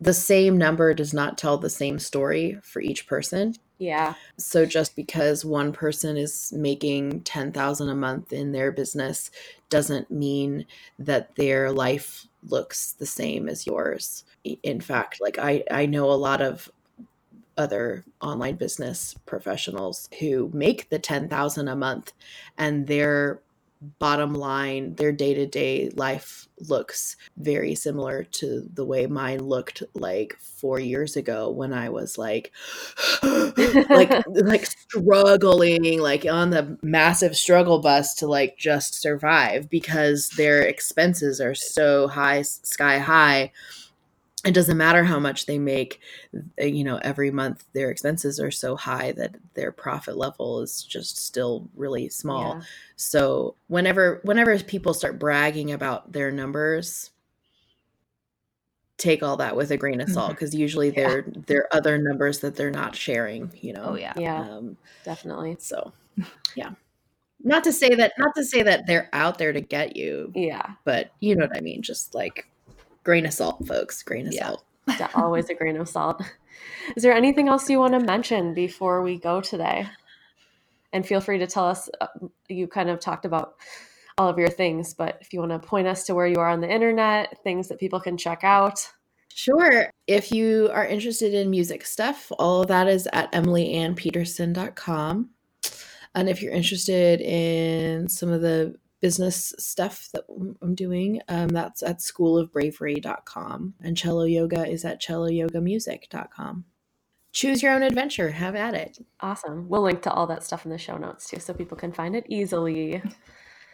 [0.00, 4.14] the same number does not tell the same story for each person Yeah.
[4.36, 9.30] So just because one person is making 10,000 a month in their business
[9.70, 10.66] doesn't mean
[10.98, 14.24] that their life looks the same as yours.
[14.62, 16.70] In fact, like I I know a lot of
[17.56, 22.12] other online business professionals who make the 10,000 a month
[22.56, 23.40] and their
[23.80, 29.82] bottom line, their day to day life looks very similar to the way mine looked
[29.94, 32.52] like four years ago when I was like,
[33.22, 40.62] like, like struggling, like on the massive struggle bus to like just survive because their
[40.62, 43.52] expenses are so high, sky high
[44.44, 46.00] it doesn't matter how much they make
[46.60, 50.82] uh, you know every month their expenses are so high that their profit level is
[50.82, 52.56] just still really small.
[52.56, 52.62] Yeah.
[52.96, 57.10] so whenever whenever people start bragging about their numbers
[59.00, 60.60] take all that with a grain of salt because mm-hmm.
[60.60, 61.08] usually yeah.
[61.08, 63.84] they're they're other numbers that they're not sharing you know?
[63.88, 64.12] Oh yeah.
[64.16, 64.40] Yeah.
[64.40, 65.56] Um, definitely.
[65.58, 65.92] so
[66.54, 66.70] yeah.
[67.42, 70.74] Not to say that not to say that they're out there to get you yeah.
[70.84, 71.82] but you know what i mean?
[71.82, 72.49] Just like
[73.04, 74.02] grain of salt, folks.
[74.02, 74.46] Grain of yeah.
[74.46, 74.64] salt.
[75.14, 76.22] Always a grain of salt.
[76.96, 79.86] Is there anything else you want to mention before we go today?
[80.92, 81.88] And feel free to tell us.
[82.00, 82.06] Uh,
[82.48, 83.54] you kind of talked about
[84.18, 86.48] all of your things, but if you want to point us to where you are
[86.48, 88.90] on the internet, things that people can check out.
[89.34, 89.90] Sure.
[90.06, 95.30] If you are interested in music stuff, all of that is at emilyannpeterson.com.
[96.14, 100.24] And if you're interested in some of the business stuff that
[100.62, 101.20] I'm doing.
[101.28, 103.74] Um, that's at schoolofbravery.com.
[103.80, 106.64] And cello yoga is at celloyogamusic.com.
[107.32, 108.30] Choose your own adventure.
[108.30, 108.98] Have at it.
[109.20, 109.68] Awesome.
[109.68, 112.16] We'll link to all that stuff in the show notes too so people can find
[112.16, 113.02] it easily.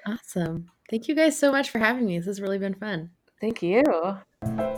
[0.09, 0.71] Awesome.
[0.89, 2.17] Thank you guys so much for having me.
[2.19, 3.11] This has really been fun.
[3.41, 3.83] Thank you.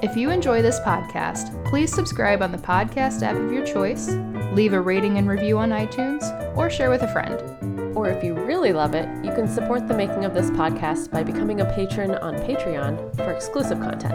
[0.02, 4.08] If you enjoy this podcast, please subscribe on the podcast app of your choice,
[4.52, 6.24] leave a rating and review on iTunes,
[6.56, 7.77] or share with a friend.
[7.98, 11.24] Or if you really love it, you can support the making of this podcast by
[11.24, 14.14] becoming a patron on Patreon for exclusive content.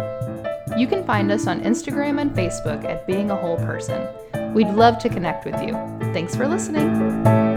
[0.79, 4.07] You can find us on Instagram and Facebook at Being a Whole Person.
[4.53, 5.73] We'd love to connect with you.
[6.13, 7.52] Thanks for listening.